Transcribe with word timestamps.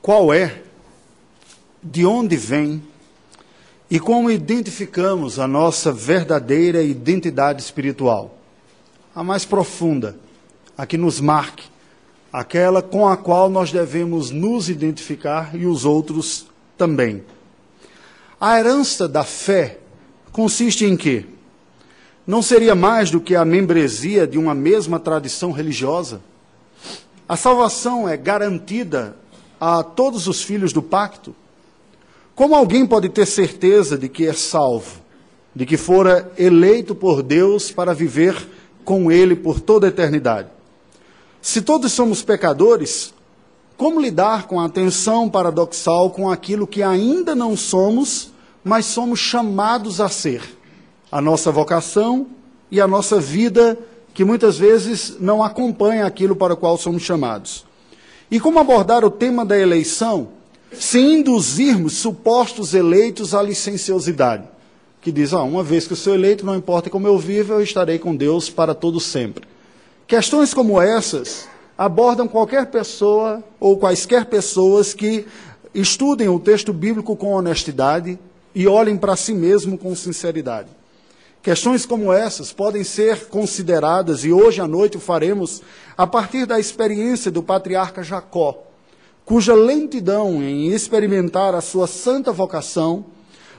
qual 0.00 0.32
é, 0.32 0.62
de 1.82 2.04
onde 2.04 2.36
vem 2.36 2.82
e 3.90 3.98
como 3.98 4.30
identificamos 4.30 5.38
a 5.38 5.46
nossa 5.46 5.90
verdadeira 5.90 6.82
identidade 6.82 7.62
espiritual, 7.62 8.38
a 9.14 9.24
mais 9.24 9.44
profunda, 9.44 10.18
a 10.76 10.86
que 10.86 10.98
nos 10.98 11.20
marque, 11.20 11.64
aquela 12.32 12.82
com 12.82 13.08
a 13.08 13.16
qual 13.16 13.48
nós 13.48 13.72
devemos 13.72 14.30
nos 14.30 14.68
identificar 14.68 15.54
e 15.54 15.64
os 15.66 15.84
outros 15.84 16.46
também. 16.76 17.24
A 18.40 18.58
herança 18.58 19.08
da 19.08 19.24
fé 19.24 19.78
consiste 20.30 20.84
em 20.84 20.96
quê? 20.96 21.24
Não 22.26 22.42
seria 22.42 22.74
mais 22.74 23.10
do 23.10 23.20
que 23.20 23.34
a 23.34 23.44
membresia 23.44 24.26
de 24.26 24.36
uma 24.36 24.54
mesma 24.54 25.00
tradição 25.00 25.50
religiosa? 25.50 26.20
A 27.26 27.36
salvação 27.36 28.06
é 28.06 28.16
garantida 28.16 29.16
a 29.60 29.82
todos 29.82 30.26
os 30.26 30.42
filhos 30.42 30.72
do 30.72 30.82
pacto? 30.82 31.34
Como 32.34 32.54
alguém 32.54 32.86
pode 32.86 33.08
ter 33.08 33.26
certeza 33.26 33.98
de 33.98 34.08
que 34.08 34.26
é 34.26 34.32
salvo, 34.32 35.00
de 35.54 35.66
que 35.66 35.76
fora 35.76 36.32
eleito 36.38 36.94
por 36.94 37.22
Deus 37.22 37.70
para 37.70 37.92
viver 37.92 38.48
com 38.84 39.10
Ele 39.10 39.34
por 39.34 39.60
toda 39.60 39.86
a 39.86 39.90
eternidade? 39.90 40.48
Se 41.42 41.62
todos 41.62 41.92
somos 41.92 42.22
pecadores, 42.22 43.12
como 43.76 44.00
lidar 44.00 44.46
com 44.46 44.60
a 44.60 44.68
tensão 44.68 45.30
paradoxal 45.30 46.10
com 46.10 46.30
aquilo 46.30 46.66
que 46.66 46.82
ainda 46.82 47.34
não 47.34 47.56
somos, 47.56 48.32
mas 48.64 48.86
somos 48.86 49.20
chamados 49.20 50.00
a 50.00 50.08
ser? 50.08 50.42
A 51.10 51.20
nossa 51.20 51.50
vocação 51.52 52.26
e 52.70 52.80
a 52.80 52.88
nossa 52.88 53.20
vida, 53.20 53.78
que 54.12 54.24
muitas 54.24 54.58
vezes 54.58 55.16
não 55.20 55.42
acompanha 55.42 56.06
aquilo 56.06 56.34
para 56.34 56.54
o 56.54 56.56
qual 56.56 56.76
somos 56.76 57.02
chamados. 57.02 57.67
E 58.30 58.38
como 58.38 58.58
abordar 58.58 59.04
o 59.04 59.10
tema 59.10 59.44
da 59.44 59.58
eleição 59.58 60.28
sem 60.72 61.20
induzirmos 61.20 61.94
supostos 61.94 62.74
eleitos 62.74 63.34
à 63.34 63.42
licenciosidade, 63.42 64.44
que 65.00 65.10
diz, 65.10 65.32
ah, 65.32 65.42
uma 65.42 65.62
vez 65.62 65.86
que 65.86 65.94
eu 65.94 65.96
sou 65.96 66.14
eleito, 66.14 66.44
não 66.44 66.54
importa 66.54 66.90
como 66.90 67.06
eu 67.06 67.18
vivo, 67.18 67.54
eu 67.54 67.62
estarei 67.62 67.98
com 67.98 68.14
Deus 68.14 68.50
para 68.50 68.74
todo 68.74 69.00
sempre. 69.00 69.44
Questões 70.06 70.52
como 70.52 70.80
essas 70.80 71.48
abordam 71.76 72.28
qualquer 72.28 72.66
pessoa 72.66 73.42
ou 73.58 73.78
quaisquer 73.78 74.26
pessoas 74.26 74.92
que 74.92 75.26
estudem 75.74 76.28
o 76.28 76.38
texto 76.38 76.72
bíblico 76.72 77.16
com 77.16 77.32
honestidade 77.32 78.18
e 78.54 78.66
olhem 78.66 78.96
para 78.96 79.16
si 79.16 79.32
mesmo 79.32 79.78
com 79.78 79.94
sinceridade. 79.94 80.68
Questões 81.42 81.86
como 81.86 82.12
essas 82.12 82.52
podem 82.52 82.82
ser 82.82 83.26
consideradas, 83.26 84.24
e 84.24 84.32
hoje 84.32 84.60
à 84.60 84.66
noite 84.66 84.96
o 84.96 85.00
faremos, 85.00 85.62
a 85.96 86.06
partir 86.06 86.46
da 86.46 86.58
experiência 86.58 87.30
do 87.30 87.42
patriarca 87.42 88.02
Jacó, 88.02 88.64
cuja 89.24 89.54
lentidão 89.54 90.42
em 90.42 90.68
experimentar 90.68 91.54
a 91.54 91.60
sua 91.60 91.86
santa 91.86 92.32
vocação 92.32 93.06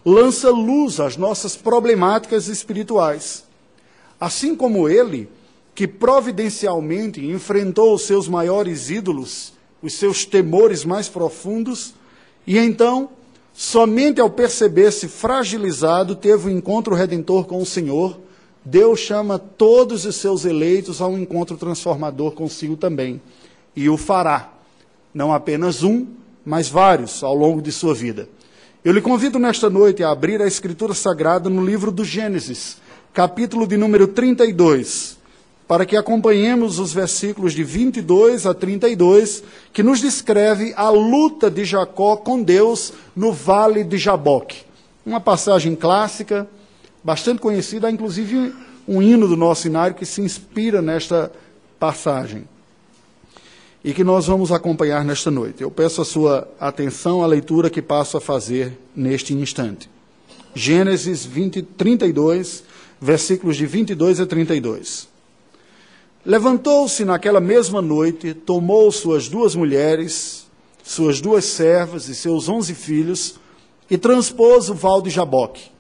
lança 0.05 0.49
luz 0.49 0.99
às 0.99 1.16
nossas 1.16 1.55
problemáticas 1.55 2.47
espirituais. 2.47 3.45
Assim 4.19 4.55
como 4.55 4.89
ele, 4.89 5.30
que 5.73 5.88
providencialmente 5.88 7.25
enfrentou 7.25 7.93
os 7.93 8.02
seus 8.02 8.27
maiores 8.27 8.89
ídolos, 8.89 9.53
os 9.81 9.93
seus 9.93 10.25
temores 10.25 10.83
mais 10.83 11.08
profundos, 11.08 11.93
e 12.45 12.58
então, 12.58 13.09
somente 13.59 14.21
ao 14.21 14.29
perceber-se 14.29 15.09
fragilizado, 15.09 16.15
teve 16.15 16.47
o 16.47 16.49
um 16.49 16.57
encontro 16.57 16.95
redentor 16.95 17.43
com 17.43 17.61
o 17.61 17.65
Senhor, 17.65 18.17
Deus 18.63 19.02
chama 19.02 19.38
todos 19.38 20.05
os 20.05 20.15
seus 20.15 20.45
eleitos 20.45 21.02
a 21.02 21.07
um 21.07 21.17
encontro 21.17 21.57
transformador 21.57 22.31
consigo 22.31 22.77
também, 22.77 23.21
e 23.75 23.89
o 23.89 23.97
fará. 23.97 24.53
Não 25.13 25.33
apenas 25.33 25.83
um, 25.83 26.07
mas 26.45 26.69
vários 26.69 27.21
ao 27.21 27.35
longo 27.35 27.61
de 27.61 27.69
sua 27.69 27.93
vida. 27.93 28.30
Eu 28.81 28.93
lhe 28.93 29.02
convido 29.02 29.37
nesta 29.37 29.69
noite 29.69 30.05
a 30.05 30.09
abrir 30.09 30.41
a 30.41 30.47
Escritura 30.47 30.93
Sagrada 30.93 31.49
no 31.49 31.65
livro 31.65 31.91
do 31.91 32.05
Gênesis, 32.05 32.77
capítulo 33.14 33.67
de 33.67 33.76
número 33.76 34.08
32, 34.08 35.18
para 35.69 35.85
que 35.85 35.95
acompanhemos 35.95 36.80
os 36.80 36.91
versículos 36.91 37.53
de 37.53 37.63
22 37.63 38.47
a 38.47 38.55
32, 38.55 39.43
que 39.71 39.83
nos 39.83 40.02
descreve 40.02 40.73
a 40.75 40.89
luta 40.89 41.47
de 41.47 41.63
Jacó 41.63 42.17
com 42.17 42.41
Deus 42.41 42.91
no 43.15 43.31
vale 43.31 43.83
de 43.83 43.95
Jaboque. 43.95 44.63
Uma 45.05 45.21
passagem 45.21 45.75
clássica, 45.75 46.49
bastante 47.03 47.39
conhecida, 47.39 47.87
há 47.87 47.91
inclusive 47.91 48.52
um 48.87 48.99
hino 48.99 49.27
do 49.27 49.37
nosso 49.37 49.61
cenário 49.61 49.95
que 49.95 50.08
se 50.08 50.21
inspira 50.21 50.81
nesta 50.81 51.31
passagem 51.79 52.45
e 53.83 53.93
que 53.93 54.03
nós 54.03 54.25
vamos 54.25 54.52
acompanhar 54.52 55.05
nesta 55.05 55.29
noite. 55.29 55.61
Eu 55.61 55.69
peço 55.69 56.02
a 56.02 56.05
sua 56.05 56.47
atenção 56.59 57.21
à 57.21 57.27
leitura 57.27 57.69
que 57.69 57.79
passo 57.79 58.17
a 58.17 58.21
fazer 58.21 58.75
neste 58.95 59.35
instante. 59.35 59.87
Gênesis 60.55 61.23
20, 61.23 61.61
32, 61.61 62.63
versículos 62.99 63.55
de 63.55 63.67
22 63.67 64.19
a 64.19 64.25
32. 64.25 65.08
Levantou-se 66.25 67.05
naquela 67.05 67.39
mesma 67.39 67.81
noite, 67.81 68.33
tomou 68.33 68.91
suas 68.91 69.27
duas 69.27 69.55
mulheres, 69.55 70.47
suas 70.83 71.21
duas 71.21 71.45
servas 71.45 72.07
e 72.07 72.15
seus 72.15 72.49
onze 72.49 72.73
filhos, 72.73 73.39
e 73.89 73.97
transpôs 73.97 74.69
o 74.69 74.73
val 74.73 75.02
de 75.02 75.09
Jaboque. 75.09 75.71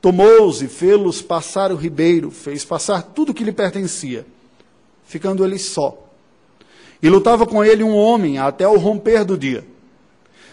Tomou-os 0.00 0.62
e 0.62 0.68
fê-los 0.68 1.22
passar 1.22 1.72
o 1.72 1.76
ribeiro, 1.76 2.30
fez 2.30 2.64
passar 2.64 3.02
tudo 3.02 3.30
o 3.30 3.34
que 3.34 3.44
lhe 3.44 3.52
pertencia, 3.52 4.26
ficando 5.04 5.44
ele 5.44 5.58
só 5.58 6.02
e 7.02 7.08
lutava 7.08 7.44
com 7.44 7.64
ele 7.64 7.82
um 7.82 7.96
homem 7.96 8.38
até 8.38 8.66
o 8.66 8.78
romper 8.78 9.24
do 9.24 9.36
dia. 9.36 9.64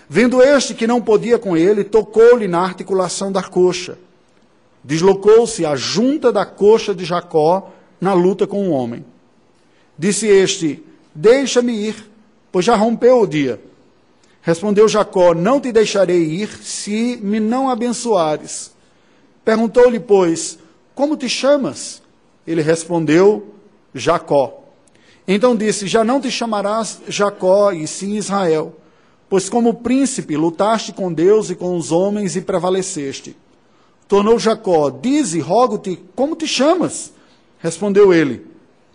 Vendo 0.10 0.42
este 0.42 0.74
que 0.74 0.88
não 0.88 1.00
podia 1.00 1.38
com 1.38 1.56
ele, 1.56 1.84
tocou-lhe 1.84 2.48
na 2.48 2.60
articulação 2.60 3.32
da 3.32 3.44
coxa. 3.44 4.00
Deslocou-se 4.84 5.64
a 5.64 5.76
junta 5.76 6.32
da 6.32 6.46
coxa 6.46 6.96
de 6.96 7.06
Jacó 7.06 7.72
na 8.00 8.14
luta 8.14 8.48
com 8.48 8.70
o 8.70 8.72
homem. 8.72 9.06
Disse 9.98 10.28
este: 10.28 10.84
Deixa-me 11.14 11.74
ir, 11.74 12.10
pois 12.52 12.66
já 12.66 12.76
rompeu 12.76 13.22
o 13.22 13.28
dia. 13.28 13.60
Respondeu 14.42 14.88
Jacó: 14.88 15.34
Não 15.34 15.60
te 15.60 15.72
deixarei 15.72 16.24
ir 16.24 16.50
se 16.50 17.20
me 17.22 17.40
não 17.40 17.70
abençoares. 17.70 18.72
Perguntou-lhe, 19.44 20.00
pois, 20.00 20.58
Como 20.96 21.16
te 21.16 21.30
chamas? 21.30 22.02
Ele 22.46 22.62
respondeu: 22.62 23.54
Jacó. 23.94 24.64
Então 25.28 25.56
disse: 25.56 25.88
Já 25.88 26.04
não 26.04 26.20
te 26.20 26.32
chamarás 26.32 27.00
Jacó, 27.08 27.72
e 27.72 27.86
sim 27.88 28.16
Israel, 28.16 28.76
pois 29.30 29.48
como 29.48 29.76
príncipe 29.76 30.36
lutaste 30.36 30.92
com 30.92 31.14
Deus 31.14 31.50
e 31.50 31.56
com 31.56 31.78
os 31.78 31.92
homens 31.92 32.36
e 32.36 32.42
prevaleceste. 32.42 33.36
Tornou 34.08 34.40
Jacó: 34.40 34.90
Dize, 34.90 35.40
rogo-te, 35.40 36.04
como 36.16 36.36
te 36.36 36.48
chamas? 36.48 37.14
Respondeu 37.60 38.14
ele: 38.14 38.46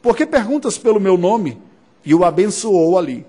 Por 0.03 0.17
que 0.17 0.27
perguntas 0.27 0.77
pelo 0.77 1.01
meu 1.01 1.17
nome? 1.17 1.59
E 2.05 2.15
o 2.15 2.25
abençoou 2.25 2.99
ali. 2.99 3.25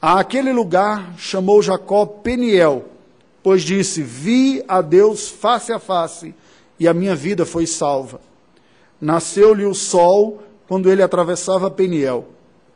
A 0.00 0.20
aquele 0.20 0.52
lugar 0.52 1.14
chamou 1.18 1.62
Jacó 1.62 2.06
Peniel, 2.06 2.84
pois 3.42 3.62
disse: 3.62 4.02
Vi 4.02 4.62
a 4.68 4.80
Deus 4.80 5.28
face 5.28 5.72
a 5.72 5.78
face, 5.78 6.34
e 6.78 6.86
a 6.86 6.94
minha 6.94 7.14
vida 7.14 7.44
foi 7.44 7.66
salva. 7.66 8.20
Nasceu-lhe 9.00 9.64
o 9.64 9.74
sol 9.74 10.42
quando 10.68 10.90
ele 10.90 11.02
atravessava 11.02 11.70
Peniel 11.70 12.28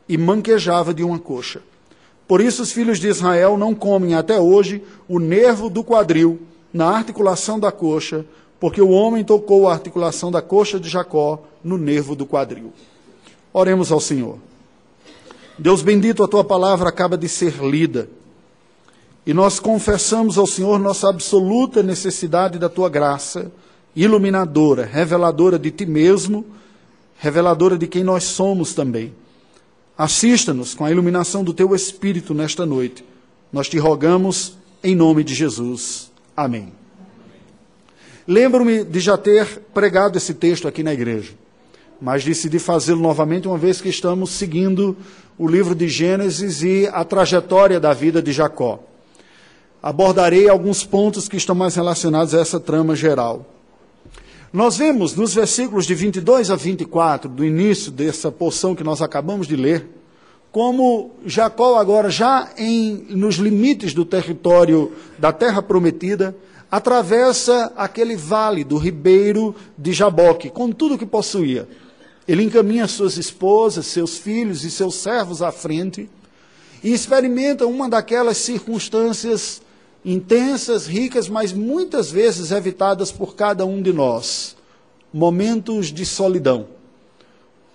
e 0.07 0.17
manquejava 0.17 0.93
de 0.93 1.03
uma 1.03 1.17
coxa. 1.17 1.61
Por 2.27 2.41
isso 2.41 2.63
os 2.63 2.71
filhos 2.71 2.99
de 2.99 3.07
Israel 3.07 3.57
não 3.57 3.75
comem 3.75 4.15
até 4.15 4.39
hoje 4.39 4.83
o 5.07 5.19
nervo 5.19 5.69
do 5.69 5.83
quadril 5.83 6.39
na 6.73 6.89
articulação 6.89 7.59
da 7.59 7.71
coxa, 7.71 8.25
porque 8.59 8.81
o 8.81 8.89
homem 8.89 9.23
tocou 9.23 9.67
a 9.67 9.73
articulação 9.73 10.31
da 10.31 10.41
coxa 10.41 10.79
de 10.79 10.89
Jacó 10.89 11.43
no 11.63 11.77
nervo 11.77 12.15
do 12.15 12.25
quadril. 12.25 12.73
Oremos 13.53 13.91
ao 13.91 13.99
Senhor. 13.99 14.37
Deus 15.57 15.81
bendito, 15.81 16.23
a 16.23 16.27
tua 16.27 16.43
palavra 16.43 16.89
acaba 16.89 17.17
de 17.17 17.29
ser 17.29 17.55
lida. 17.63 18.09
E 19.25 19.33
nós 19.33 19.59
confessamos 19.59 20.37
ao 20.37 20.45
Senhor 20.45 20.79
nossa 20.79 21.09
absoluta 21.09 21.81
necessidade 21.81 22.59
da 22.59 22.69
tua 22.69 22.89
graça, 22.89 23.51
iluminadora, 23.95 24.85
reveladora 24.85 25.57
de 25.57 25.71
ti 25.71 25.85
mesmo 25.85 26.45
reveladora 27.17 27.77
de 27.77 27.87
quem 27.87 28.03
nós 28.03 28.23
somos 28.23 28.73
também. 28.73 29.13
Assista-nos 29.97 30.73
com 30.73 30.85
a 30.85 30.91
iluminação 30.91 31.43
do 31.43 31.53
teu 31.53 31.73
Espírito 31.73 32.33
nesta 32.33 32.65
noite. 32.65 33.03
Nós 33.51 33.69
te 33.69 33.77
rogamos 33.77 34.57
em 34.83 34.95
nome 34.95 35.23
de 35.23 35.33
Jesus. 35.33 36.11
Amém. 36.35 36.84
Lembro-me 38.27 38.83
de 38.83 38.99
já 38.99 39.17
ter 39.17 39.45
pregado 39.71 40.17
esse 40.17 40.33
texto 40.33 40.67
aqui 40.67 40.81
na 40.81 40.93
igreja, 40.93 41.33
mas 42.01 42.23
decidi 42.23 42.57
fazê-lo 42.57 42.99
novamente 42.99 43.47
uma 43.47 43.57
vez 43.57 43.79
que 43.79 43.89
estamos 43.89 44.31
seguindo 44.31 44.97
o 45.37 45.47
livro 45.47 45.75
de 45.75 45.87
Gênesis 45.87 46.63
e 46.63 46.89
a 46.91 47.03
trajetória 47.03 47.79
da 47.79 47.93
vida 47.93 48.23
de 48.23 48.31
Jacó. 48.31 48.79
Abordarei 49.81 50.49
alguns 50.49 50.83
pontos 50.83 51.29
que 51.29 51.37
estão 51.37 51.53
mais 51.53 51.75
relacionados 51.75 52.33
a 52.33 52.39
essa 52.39 52.59
trama 52.59 52.95
geral. 52.95 53.45
Nós 54.51 54.77
vemos 54.77 55.13
nos 55.13 55.35
versículos 55.35 55.85
de 55.85 55.93
22 55.93 56.49
a 56.49 56.55
24, 56.55 57.29
do 57.29 57.45
início 57.45 57.91
dessa 57.91 58.31
porção 58.31 58.73
que 58.73 58.83
nós 58.83 59.03
acabamos 59.03 59.45
de 59.47 59.55
ler, 59.55 59.87
como 60.51 61.11
Jacó 61.25 61.77
agora 61.77 62.09
já 62.09 62.49
em 62.57 63.05
nos 63.09 63.35
limites 63.35 63.93
do 63.93 64.05
território 64.05 64.93
da 65.19 65.33
terra 65.33 65.61
prometida, 65.61 66.33
atravessa 66.69 67.71
aquele 67.75 68.15
vale 68.15 68.63
do 68.63 68.77
ribeiro 68.77 69.55
de 69.77 69.93
Jaboque, 69.93 70.49
com 70.49 70.71
tudo 70.71 70.97
que 70.97 71.05
possuía. 71.05 71.67
Ele 72.27 72.43
encaminha 72.43 72.87
suas 72.87 73.17
esposas, 73.17 73.85
seus 73.85 74.17
filhos 74.17 74.63
e 74.63 74.71
seus 74.71 74.95
servos 74.95 75.41
à 75.41 75.51
frente 75.51 76.09
e 76.83 76.93
experimenta 76.93 77.65
uma 77.65 77.89
daquelas 77.89 78.37
circunstâncias 78.37 79.61
intensas, 80.03 80.85
ricas, 80.85 81.27
mas 81.27 81.51
muitas 81.51 82.11
vezes 82.11 82.51
evitadas 82.51 83.11
por 83.11 83.35
cada 83.35 83.65
um 83.65 83.81
de 83.81 83.91
nós. 83.91 84.55
Momentos 85.11 85.87
de 85.87 86.05
solidão. 86.05 86.67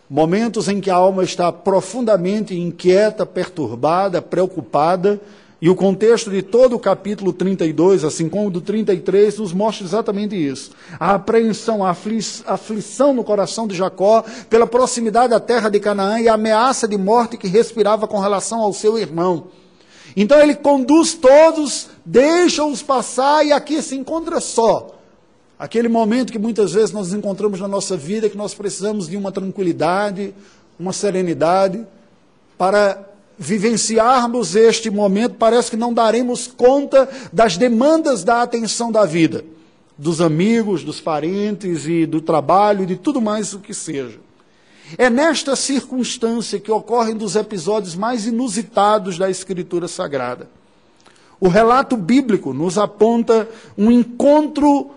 Momentos 0.09 0.69
em 0.69 0.81
que 0.81 0.91
a 0.91 0.95
alma 0.95 1.25
está 1.25 1.51
profundamente 1.51 2.55
inquieta, 2.55 3.27
perturbada, 3.27 4.23
preocupada 4.23 5.21
e 5.63 5.69
o 5.69 5.75
contexto 5.75 6.31
de 6.31 6.41
todo 6.41 6.75
o 6.75 6.79
capítulo 6.79 7.35
32, 7.35 8.03
assim 8.03 8.31
como 8.31 8.51
do 8.51 8.63
33, 8.63 9.39
nos 9.39 9.53
mostra 9.53 9.85
exatamente 9.87 10.35
isso. 10.35 10.71
A 10.99 11.15
apreensão, 11.17 11.85
a 11.85 11.91
aflição 11.91 13.13
no 13.13 13.23
coração 13.23 13.69
de 13.69 13.77
Jacó 13.77 14.25
pela 14.49 14.67
proximidade 14.67 15.31
da 15.31 15.41
terra 15.41 15.69
de 15.69 15.79
Canaã 15.79 16.19
e 16.19 16.29
a 16.29 16.35
ameaça 16.35 16.89
de 16.89 16.97
morte 16.97 17.37
que 17.37 17.47
respirava 17.47 18.09
com 18.09 18.19
relação 18.19 18.61
ao 18.61 18.73
seu 18.73 18.99
irmão. 18.99 19.49
Então 20.17 20.41
ele 20.41 20.55
conduz 20.55 21.13
todos, 21.13 21.91
deixa-os 22.07 22.83
passar 22.83 23.45
e 23.45 23.53
aqui 23.53 23.83
se 23.83 23.95
encontra 23.95 24.41
só. 24.41 24.97
Aquele 25.59 25.89
momento 25.89 26.33
que 26.33 26.39
muitas 26.39 26.73
vezes 26.73 26.91
nós 26.91 27.13
encontramos 27.13 27.61
na 27.61 27.69
nossa 27.69 27.99
vida, 27.99 28.31
que 28.31 28.37
nós 28.37 28.55
precisamos 28.55 29.07
de 29.07 29.17
uma 29.17 29.31
tranquilidade, 29.31 30.35
uma 30.79 30.95
serenidade, 30.95 31.87
para 32.57 33.10
vivenciarmos 33.43 34.55
este 34.55 34.91
momento, 34.91 35.37
parece 35.37 35.71
que 35.71 35.77
não 35.77 35.95
daremos 35.95 36.47
conta 36.47 37.09
das 37.33 37.57
demandas 37.57 38.23
da 38.23 38.43
atenção 38.43 38.93
da 38.93 39.07
vida, 39.07 39.43
dos 39.97 40.21
amigos, 40.21 40.85
dos 40.85 41.01
parentes 41.01 41.87
e 41.87 42.05
do 42.05 42.21
trabalho 42.21 42.83
e 42.83 42.87
de 42.87 42.97
tudo 42.97 43.19
mais 43.19 43.55
o 43.55 43.59
que 43.59 43.73
seja. 43.73 44.19
É 44.99 45.09
nesta 45.09 45.57
circunstância 45.57 46.61
que 46.61 46.71
ocorrem 46.71 47.17
dos 47.17 47.35
episódios 47.35 47.95
mais 47.95 48.27
inusitados 48.27 49.17
da 49.17 49.31
Escritura 49.31 49.89
Sagrada. 49.89 50.47
O 51.41 51.49
relato 51.49 51.97
bíblico 51.97 52.53
nos 52.53 52.77
aponta 52.77 53.49
um 53.79 53.91
encontro 53.91 54.91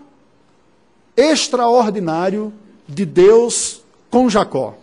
extraordinário 1.16 2.51
de 2.89 3.06
Deus 3.06 3.81
com 4.10 4.30
Jacó, 4.30 4.75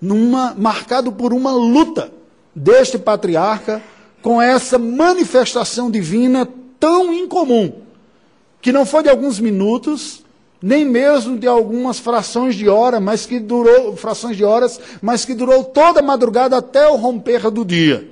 numa, 0.00 0.52
marcado 0.54 1.12
por 1.12 1.32
uma 1.32 1.52
luta 1.52 2.12
deste 2.54 2.98
patriarca 2.98 3.82
com 4.22 4.40
essa 4.40 4.78
manifestação 4.78 5.90
divina 5.90 6.48
tão 6.78 7.12
incomum, 7.12 7.72
que 8.60 8.72
não 8.72 8.86
foi 8.86 9.02
de 9.02 9.08
alguns 9.08 9.38
minutos, 9.38 10.22
nem 10.62 10.84
mesmo 10.84 11.36
de 11.36 11.46
algumas 11.46 11.98
frações 11.98 12.54
de 12.54 12.68
hora, 12.68 12.98
mas 12.98 13.26
que 13.26 13.38
durou 13.38 13.96
frações 13.96 14.36
de 14.36 14.44
horas, 14.44 14.80
mas 15.02 15.24
que 15.24 15.34
durou 15.34 15.64
toda 15.64 16.00
a 16.00 16.02
madrugada 16.02 16.56
até 16.56 16.88
o 16.88 16.96
romper 16.96 17.50
do 17.50 17.64
dia. 17.64 18.10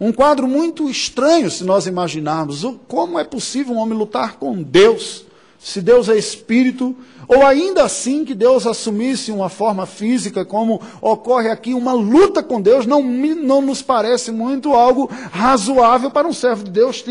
Um 0.00 0.10
quadro 0.10 0.48
muito 0.48 0.88
estranho 0.88 1.50
se 1.50 1.62
nós 1.62 1.86
imaginarmos 1.86 2.64
como 2.88 3.18
é 3.18 3.24
possível 3.24 3.74
um 3.74 3.78
homem 3.78 3.98
lutar 3.98 4.36
com 4.36 4.62
Deus, 4.62 5.26
se 5.58 5.82
Deus 5.82 6.08
é 6.08 6.16
espírito 6.16 6.96
ou 7.32 7.46
ainda 7.46 7.84
assim 7.84 8.24
que 8.24 8.34
Deus 8.34 8.66
assumisse 8.66 9.30
uma 9.30 9.48
forma 9.48 9.86
física, 9.86 10.44
como 10.44 10.80
ocorre 11.00 11.48
aqui, 11.48 11.72
uma 11.72 11.92
luta 11.92 12.42
com 12.42 12.60
Deus, 12.60 12.86
não, 12.86 13.00
não 13.00 13.62
nos 13.62 13.80
parece 13.80 14.32
muito 14.32 14.74
algo 14.74 15.08
razoável 15.30 16.10
para 16.10 16.26
um 16.26 16.32
servo 16.32 16.64
de 16.64 16.72
Deus 16.72 17.04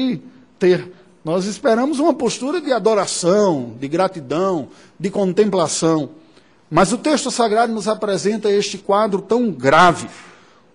ter. 0.60 0.92
Nós 1.24 1.45
esperamos 1.45 2.00
uma 2.00 2.13
postura 2.13 2.60
de 2.60 2.74
adoração, 2.74 3.71
de 3.80 3.88
gratidão, 3.88 4.68
de 5.00 5.10
contemplação. 5.10 6.10
Mas 6.69 6.92
o 6.92 6.98
texto 6.98 7.31
sagrado 7.31 7.72
nos 7.72 7.88
apresenta 7.88 8.51
este 8.51 8.77
quadro 8.77 9.22
tão 9.22 9.50
grave. 9.50 10.10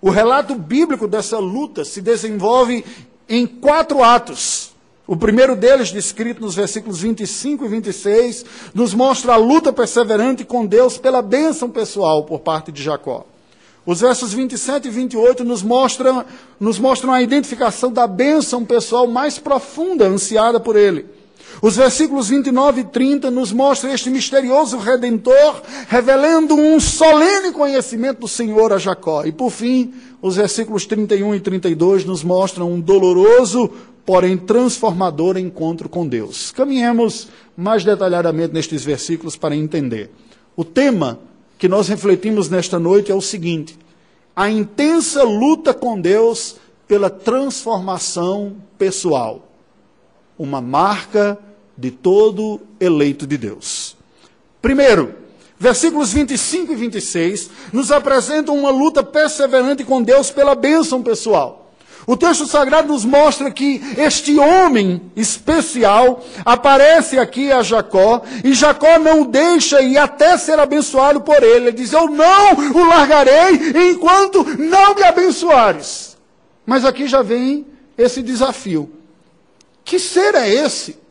O 0.00 0.08
relato 0.08 0.54
bíblico 0.54 1.06
dessa 1.06 1.38
luta 1.38 1.84
se 1.84 2.00
desenvolve 2.00 2.82
em 3.28 3.46
quatro 3.46 4.02
atos. 4.02 4.73
O 5.06 5.16
primeiro 5.16 5.54
deles, 5.54 5.92
descrito 5.92 6.40
nos 6.40 6.54
versículos 6.54 7.00
25 7.00 7.64
e 7.66 7.68
26, 7.68 8.44
nos 8.72 8.94
mostra 8.94 9.34
a 9.34 9.36
luta 9.36 9.70
perseverante 9.70 10.44
com 10.44 10.64
Deus 10.64 10.96
pela 10.96 11.20
bênção 11.20 11.68
pessoal 11.68 12.24
por 12.24 12.40
parte 12.40 12.72
de 12.72 12.82
Jacó. 12.82 13.26
Os 13.84 14.00
versos 14.00 14.32
27 14.32 14.88
e 14.88 14.90
28 14.90 15.44
nos 15.44 15.62
mostram, 15.62 16.24
nos 16.58 16.78
mostram 16.78 17.12
a 17.12 17.20
identificação 17.20 17.92
da 17.92 18.06
bênção 18.06 18.64
pessoal 18.64 19.06
mais 19.06 19.38
profunda 19.38 20.06
ansiada 20.06 20.58
por 20.58 20.74
ele. 20.74 21.04
Os 21.60 21.76
versículos 21.76 22.28
29 22.30 22.80
e 22.80 22.84
30 22.84 23.30
nos 23.30 23.52
mostram 23.52 23.92
este 23.92 24.08
misterioso 24.08 24.78
redentor, 24.78 25.62
revelando 25.86 26.54
um 26.54 26.80
solene 26.80 27.52
conhecimento 27.52 28.20
do 28.20 28.28
Senhor 28.28 28.72
a 28.72 28.78
Jacó. 28.78 29.24
E 29.24 29.32
por 29.32 29.50
fim, 29.50 29.92
os 30.22 30.36
versículos 30.36 30.86
31 30.86 31.34
e 31.34 31.40
32 31.40 32.06
nos 32.06 32.24
mostram 32.24 32.72
um 32.72 32.80
doloroso 32.80 33.70
porém 34.04 34.36
transformador 34.36 35.36
encontro 35.36 35.88
com 35.88 36.06
Deus. 36.06 36.50
Caminhemos 36.52 37.28
mais 37.56 37.84
detalhadamente 37.84 38.52
nestes 38.52 38.84
versículos 38.84 39.36
para 39.36 39.56
entender. 39.56 40.10
O 40.56 40.64
tema 40.64 41.18
que 41.58 41.68
nós 41.68 41.88
refletimos 41.88 42.48
nesta 42.48 42.78
noite 42.78 43.10
é 43.10 43.14
o 43.14 43.20
seguinte: 43.20 43.78
a 44.34 44.50
intensa 44.50 45.22
luta 45.22 45.72
com 45.72 46.00
Deus 46.00 46.56
pela 46.86 47.08
transformação 47.08 48.56
pessoal. 48.76 49.48
Uma 50.38 50.60
marca 50.60 51.38
de 51.76 51.90
todo 51.90 52.60
eleito 52.78 53.26
de 53.26 53.36
Deus. 53.36 53.96
Primeiro, 54.60 55.14
versículos 55.58 56.12
25 56.12 56.72
e 56.72 56.76
26 56.76 57.50
nos 57.72 57.90
apresentam 57.90 58.56
uma 58.58 58.70
luta 58.70 59.02
perseverante 59.02 59.84
com 59.84 60.02
Deus 60.02 60.30
pela 60.30 60.54
bênção 60.54 61.02
pessoal. 61.02 61.63
O 62.06 62.16
texto 62.16 62.46
sagrado 62.46 62.88
nos 62.88 63.04
mostra 63.04 63.50
que 63.50 63.80
este 63.96 64.38
homem 64.38 65.00
especial 65.16 66.22
aparece 66.44 67.18
aqui 67.18 67.50
a 67.50 67.62
Jacó 67.62 68.22
e 68.42 68.52
Jacó 68.52 68.98
não 68.98 69.24
deixa 69.24 69.80
ir 69.80 69.96
até 69.96 70.36
ser 70.36 70.58
abençoado 70.58 71.20
por 71.20 71.42
ele. 71.42 71.68
Ele 71.68 71.72
diz: 71.72 71.92
Eu 71.92 72.08
não 72.08 72.52
o 72.52 72.86
largarei 72.86 73.90
enquanto 73.90 74.44
não 74.58 74.94
me 74.94 75.02
abençoares. 75.02 76.16
Mas 76.66 76.84
aqui 76.84 77.06
já 77.06 77.22
vem 77.22 77.66
esse 77.96 78.22
desafio. 78.22 78.90
Que 79.84 79.98
ser 79.98 80.34
é 80.34 80.48
esse 80.48 81.03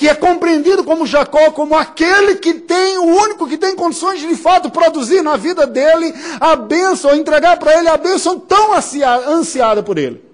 que 0.00 0.08
é 0.08 0.14
compreendido 0.14 0.82
como 0.82 1.06
Jacó, 1.06 1.50
como 1.50 1.76
aquele 1.76 2.36
que 2.36 2.54
tem, 2.54 2.96
o 2.96 3.04
único 3.04 3.46
que 3.46 3.58
tem 3.58 3.76
condições 3.76 4.18
de, 4.18 4.28
de 4.28 4.34
fato 4.34 4.70
produzir 4.70 5.20
na 5.20 5.36
vida 5.36 5.66
dele 5.66 6.14
a 6.40 6.56
bênção, 6.56 7.14
entregar 7.14 7.58
para 7.58 7.78
ele 7.78 7.86
a 7.86 7.98
bênção 7.98 8.40
tão 8.40 8.72
ansiada 8.72 9.82
por 9.82 9.98
ele. 9.98 10.29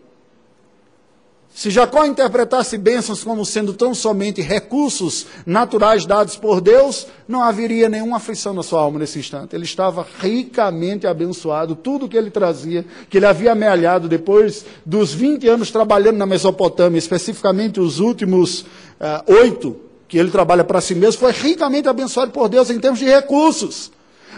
Se 1.57 1.71
Jacó 1.71 2.05
interpretasse 2.05 2.77
bênçãos 2.77 3.25
como 3.25 3.43
sendo 3.43 3.73
tão 3.73 3.95
somente 3.95 4.43
recursos 4.43 5.27
naturais 5.47 6.05
dados 6.05 6.37
por 6.37 6.61
Deus, 6.61 7.07
não 7.27 7.43
haveria 7.43 7.89
nenhuma 7.89 8.19
aflição 8.19 8.53
na 8.53 8.63
sua 8.63 8.83
alma 8.83 8.99
nesse 8.99 9.19
instante. 9.19 9.57
Ele 9.57 9.65
estava 9.65 10.07
ricamente 10.19 11.07
abençoado, 11.07 11.75
tudo 11.75 12.11
que 12.11 12.17
ele 12.17 12.31
trazia, 12.31 12.85
que 13.09 13.17
ele 13.17 13.25
havia 13.25 13.53
amealhado 13.53 14.07
depois 14.07 14.67
dos 14.85 15.15
20 15.15 15.49
anos 15.49 15.71
trabalhando 15.71 16.19
na 16.19 16.27
Mesopotâmia, 16.27 16.99
especificamente 16.99 17.81
os 17.81 18.01
últimos 18.01 18.61
uh, 18.61 19.33
oito 19.41 19.81
que 20.07 20.19
ele 20.19 20.31
trabalha 20.31 20.63
para 20.63 20.83
si 20.83 20.95
mesmo, 20.95 21.21
foi 21.21 21.33
ricamente 21.33 21.89
abençoado 21.89 22.33
por 22.33 22.51
Deus 22.51 22.69
em 22.69 22.79
termos 22.79 23.01
de 23.01 23.07
recursos. 23.07 23.91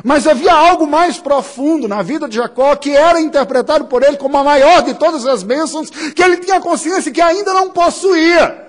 Mas 0.04 0.26
havia 0.26 0.52
algo 0.52 0.86
mais 0.86 1.18
profundo 1.18 1.88
na 1.88 2.02
vida 2.02 2.28
de 2.28 2.36
Jacó 2.36 2.76
que 2.76 2.90
era 2.90 3.20
interpretado 3.20 3.86
por 3.86 4.02
ele 4.02 4.16
como 4.16 4.36
a 4.36 4.44
maior 4.44 4.82
de 4.82 4.94
todas 4.94 5.26
as 5.26 5.42
bênçãos, 5.42 5.90
que 5.90 6.22
ele 6.22 6.38
tinha 6.38 6.60
consciência 6.60 7.12
que 7.12 7.20
ainda 7.20 7.52
não 7.52 7.70
possuía. 7.70 8.66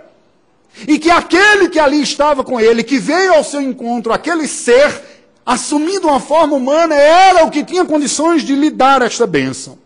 E 0.87 0.97
que 0.97 1.09
aquele 1.09 1.69
que 1.69 1.79
ali 1.79 2.01
estava 2.01 2.43
com 2.43 2.59
ele, 2.59 2.83
que 2.83 2.99
veio 2.99 3.33
ao 3.33 3.43
seu 3.43 3.61
encontro, 3.61 4.13
aquele 4.13 4.47
ser, 4.47 5.03
assumindo 5.45 6.07
uma 6.07 6.19
forma 6.19 6.55
humana, 6.55 6.95
era 6.95 7.45
o 7.45 7.51
que 7.51 7.63
tinha 7.63 7.85
condições 7.85 8.43
de 8.43 8.55
lhe 8.55 8.69
dar 8.69 9.01
esta 9.01 9.27
bênção. 9.27 9.77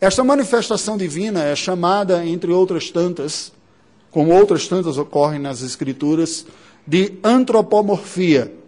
Esta 0.00 0.24
manifestação 0.24 0.96
divina 0.96 1.44
é 1.44 1.54
chamada, 1.54 2.24
entre 2.24 2.50
outras 2.50 2.90
tantas, 2.90 3.52
como 4.10 4.32
outras 4.32 4.66
tantas 4.68 4.98
ocorrem 4.98 5.38
nas 5.38 5.62
Escrituras, 5.62 6.46
de 6.86 7.18
antropomorfia 7.22 8.61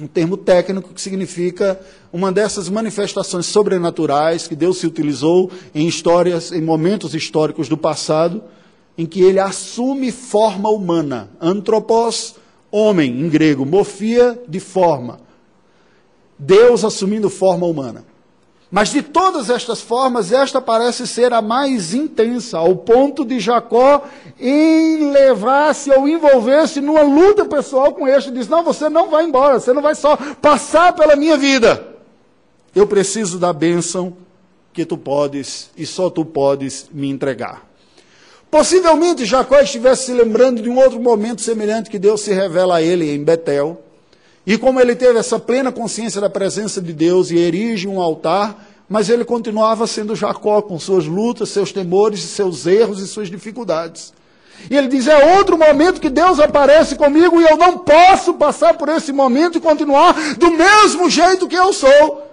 um 0.00 0.06
termo 0.06 0.36
técnico 0.36 0.94
que 0.94 1.00
significa 1.00 1.78
uma 2.12 2.32
dessas 2.32 2.68
manifestações 2.68 3.46
sobrenaturais 3.46 4.48
que 4.48 4.56
Deus 4.56 4.78
se 4.78 4.86
utilizou 4.86 5.50
em 5.74 5.86
histórias, 5.86 6.52
em 6.52 6.62
momentos 6.62 7.14
históricos 7.14 7.68
do 7.68 7.76
passado, 7.76 8.42
em 8.96 9.06
que 9.06 9.22
ele 9.22 9.38
assume 9.38 10.10
forma 10.10 10.68
humana. 10.68 11.30
Antropos, 11.40 12.36
homem, 12.70 13.20
em 13.20 13.28
grego, 13.28 13.66
morfia, 13.66 14.40
de 14.48 14.60
forma. 14.60 15.20
Deus 16.38 16.84
assumindo 16.84 17.28
forma 17.28 17.66
humana. 17.66 18.04
Mas 18.72 18.88
de 18.88 19.02
todas 19.02 19.50
estas 19.50 19.82
formas, 19.82 20.32
esta 20.32 20.58
parece 20.58 21.06
ser 21.06 21.34
a 21.34 21.42
mais 21.42 21.92
intensa, 21.92 22.56
ao 22.56 22.74
ponto 22.74 23.22
de 23.22 23.38
Jacó 23.38 24.02
enlevar-se 24.40 25.90
ou 25.90 26.08
envolver-se 26.08 26.80
numa 26.80 27.02
luta 27.02 27.44
pessoal 27.44 27.92
com 27.92 28.08
este. 28.08 28.30
Diz: 28.30 28.48
Não, 28.48 28.64
você 28.64 28.88
não 28.88 29.10
vai 29.10 29.26
embora, 29.26 29.60
você 29.60 29.74
não 29.74 29.82
vai 29.82 29.94
só 29.94 30.16
passar 30.40 30.94
pela 30.94 31.14
minha 31.16 31.36
vida. 31.36 31.86
Eu 32.74 32.86
preciso 32.86 33.38
da 33.38 33.52
bênção 33.52 34.16
que 34.72 34.86
tu 34.86 34.96
podes 34.96 35.68
e 35.76 35.84
só 35.84 36.08
tu 36.08 36.24
podes 36.24 36.88
me 36.90 37.10
entregar. 37.10 37.68
Possivelmente 38.50 39.26
Jacó 39.26 39.60
estivesse 39.60 40.06
se 40.06 40.12
lembrando 40.14 40.62
de 40.62 40.70
um 40.70 40.78
outro 40.78 40.98
momento 40.98 41.42
semelhante 41.42 41.90
que 41.90 41.98
Deus 41.98 42.22
se 42.22 42.32
revela 42.32 42.76
a 42.76 42.82
ele 42.82 43.10
em 43.10 43.22
Betel 43.22 43.82
e 44.46 44.58
como 44.58 44.80
ele 44.80 44.96
teve 44.96 45.18
essa 45.18 45.38
plena 45.38 45.70
consciência 45.70 46.20
da 46.20 46.28
presença 46.28 46.80
de 46.80 46.92
Deus 46.92 47.30
e 47.30 47.38
erige 47.38 47.86
um 47.86 48.00
altar, 48.00 48.66
mas 48.88 49.08
ele 49.08 49.24
continuava 49.24 49.86
sendo 49.86 50.16
Jacó 50.16 50.60
com 50.60 50.78
suas 50.78 51.06
lutas, 51.06 51.48
seus 51.48 51.72
temores, 51.72 52.20
seus 52.20 52.66
erros 52.66 53.00
e 53.00 53.06
suas 53.06 53.30
dificuldades. 53.30 54.12
E 54.70 54.76
ele 54.76 54.88
diz: 54.88 55.06
é 55.06 55.36
outro 55.38 55.56
momento 55.56 56.00
que 56.00 56.10
Deus 56.10 56.38
aparece 56.38 56.96
comigo 56.96 57.40
e 57.40 57.44
eu 57.44 57.56
não 57.56 57.78
posso 57.78 58.34
passar 58.34 58.74
por 58.74 58.88
esse 58.88 59.12
momento 59.12 59.58
e 59.58 59.60
continuar 59.60 60.14
do 60.36 60.50
mesmo 60.50 61.08
jeito 61.08 61.48
que 61.48 61.56
eu 61.56 61.72
sou. 61.72 62.28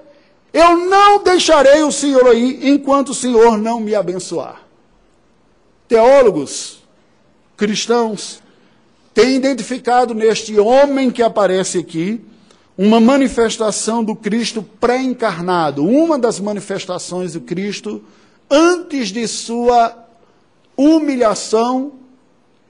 Eu 0.52 0.78
não 0.78 1.24
deixarei 1.24 1.84
o 1.84 1.92
Senhor 1.92 2.28
aí 2.28 2.70
enquanto 2.70 3.10
o 3.10 3.16
Senhor 3.16 3.58
não 3.58 3.80
me 3.80 3.94
abençoar. 3.94 4.62
Teólogos, 5.88 6.84
cristãos, 7.56 8.42
tem 9.14 9.36
identificado 9.36 10.14
neste 10.14 10.60
homem 10.60 11.12
que 11.12 11.22
aparece 11.22 11.80
aqui 11.80 12.22
uma 12.78 13.00
manifestação 13.00 14.04
do 14.04 14.16
Cristo 14.16 14.64
pré-encarnado, 14.64 15.86
uma 15.86 16.18
das 16.18 16.40
manifestações 16.40 17.34
do 17.34 17.42
Cristo 17.42 18.02
antes 18.50 19.10
de 19.10 19.28
sua 19.28 19.96
humilhação 20.78 21.92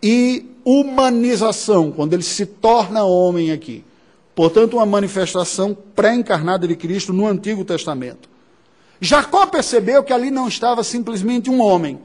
e 0.02 0.46
humanização, 0.66 1.92
quando 1.92 2.14
ele 2.14 2.24
se 2.24 2.46
torna 2.46 3.04
homem 3.04 3.52
aqui. 3.52 3.86
Portanto, 4.34 4.78
uma 4.78 4.86
manifestação 4.86 5.78
pré-encarnada 5.96 6.68
de 6.68 6.76
Cristo 6.76 7.14
no 7.14 7.28
Antigo 7.28 7.64
Testamento. 7.64 8.30
Jacó 9.02 9.46
percebeu 9.46 10.04
que 10.04 10.12
ali 10.12 10.32
não 10.32 10.48
estava 10.48 10.84
simplesmente 10.84 11.50
um 11.50 11.62
homem, 11.62 12.00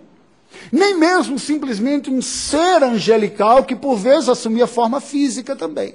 nem 0.70 0.96
mesmo 0.96 1.38
simplesmente 1.38 2.10
um 2.10 2.20
ser 2.20 2.82
angelical 2.82 3.64
que 3.64 3.76
por 3.76 3.96
vezes 3.96 4.28
assumia 4.28 4.66
forma 4.66 5.00
física 5.00 5.54
também. 5.54 5.94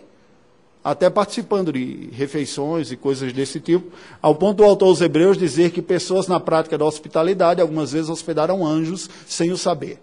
Até 0.84 1.10
participando 1.10 1.74
de 1.74 2.10
refeições 2.14 2.92
e 2.92 2.96
coisas 2.96 3.34
desse 3.34 3.60
tipo, 3.60 3.92
ao 4.22 4.34
ponto 4.36 4.58
do 4.58 4.64
autor 4.64 4.88
aos 4.88 5.02
Hebreus 5.02 5.38
dizer 5.38 5.72
que 5.72 5.82
pessoas 5.82 6.28
na 6.28 6.40
prática 6.40 6.78
da 6.78 6.86
hospitalidade 6.86 7.62
algumas 7.62 7.92
vezes 7.92 8.10
hospedaram 8.10 8.66
anjos 8.66 9.10
sem 9.28 9.52
o 9.52 9.58
saber. 9.58 10.00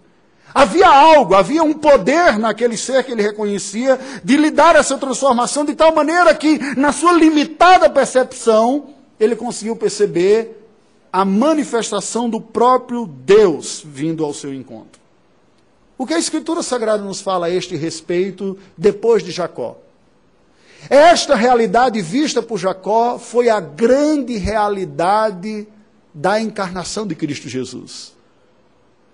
Havia 0.53 0.87
algo, 0.87 1.35
havia 1.35 1.63
um 1.63 1.73
poder 1.73 2.39
naquele 2.39 2.77
ser 2.77 3.03
que 3.03 3.11
ele 3.11 3.21
reconhecia 3.21 3.99
de 4.23 4.37
lhe 4.37 4.49
dar 4.49 4.75
essa 4.75 4.97
transformação 4.97 5.65
de 5.65 5.75
tal 5.75 5.93
maneira 5.93 6.33
que, 6.33 6.57
na 6.75 6.91
sua 6.91 7.13
limitada 7.13 7.89
percepção, 7.89 8.89
ele 9.19 9.35
conseguiu 9.35 9.75
perceber 9.75 10.56
a 11.11 11.23
manifestação 11.23 12.29
do 12.29 12.41
próprio 12.41 13.05
Deus 13.05 13.81
vindo 13.85 14.23
ao 14.23 14.33
seu 14.33 14.53
encontro. 14.53 14.99
O 15.97 16.05
que 16.05 16.13
a 16.13 16.19
Escritura 16.19 16.61
Sagrada 16.61 17.03
nos 17.03 17.21
fala 17.21 17.47
a 17.47 17.49
este 17.49 17.75
respeito 17.75 18.57
depois 18.77 19.23
de 19.23 19.31
Jacó? 19.31 19.77
Esta 20.89 21.35
realidade 21.35 22.01
vista 22.01 22.41
por 22.41 22.57
Jacó 22.57 23.17
foi 23.17 23.49
a 23.49 23.59
grande 23.59 24.37
realidade 24.37 25.67
da 26.13 26.39
encarnação 26.39 27.05
de 27.05 27.15
Cristo 27.15 27.49
Jesus. 27.49 28.16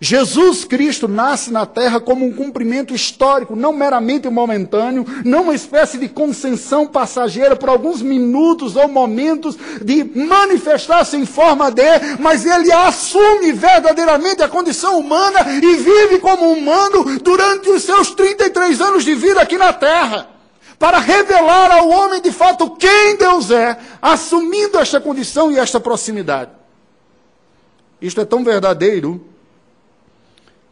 Jesus 0.03 0.65
Cristo 0.65 1.07
nasce 1.07 1.49
na 1.49 1.65
terra 1.65 1.97
como 1.97 2.25
um 2.25 2.33
cumprimento 2.33 2.93
histórico, 2.93 3.55
não 3.55 3.71
meramente 3.71 4.29
momentâneo, 4.29 5.05
não 5.23 5.43
uma 5.43 5.55
espécie 5.55 5.97
de 5.97 6.09
concessão 6.09 6.85
passageira 6.85 7.55
por 7.55 7.69
alguns 7.69 8.01
minutos 8.01 8.75
ou 8.75 8.89
momentos 8.89 9.57
de 9.81 10.03
manifestar-se 10.03 11.15
em 11.15 11.25
forma 11.25 11.71
de, 11.71 12.17
mas 12.19 12.45
ele 12.45 12.69
assume 12.69 13.53
verdadeiramente 13.53 14.43
a 14.43 14.49
condição 14.49 14.99
humana 14.99 15.39
e 15.49 15.75
vive 15.77 16.19
como 16.19 16.51
humano 16.51 17.17
durante 17.19 17.69
os 17.69 17.83
seus 17.83 18.11
33 18.11 18.81
anos 18.81 19.05
de 19.05 19.15
vida 19.15 19.39
aqui 19.39 19.57
na 19.57 19.71
terra. 19.71 20.27
Para 20.77 20.99
revelar 20.99 21.71
ao 21.71 21.87
homem 21.87 22.21
de 22.21 22.33
fato 22.33 22.71
quem 22.71 23.15
Deus 23.15 23.49
é, 23.51 23.79
assumindo 24.01 24.77
esta 24.79 24.99
condição 24.99 25.49
e 25.49 25.57
esta 25.57 25.79
proximidade. 25.79 26.51
Isto 28.01 28.19
é 28.19 28.25
tão 28.25 28.43
verdadeiro 28.43 29.32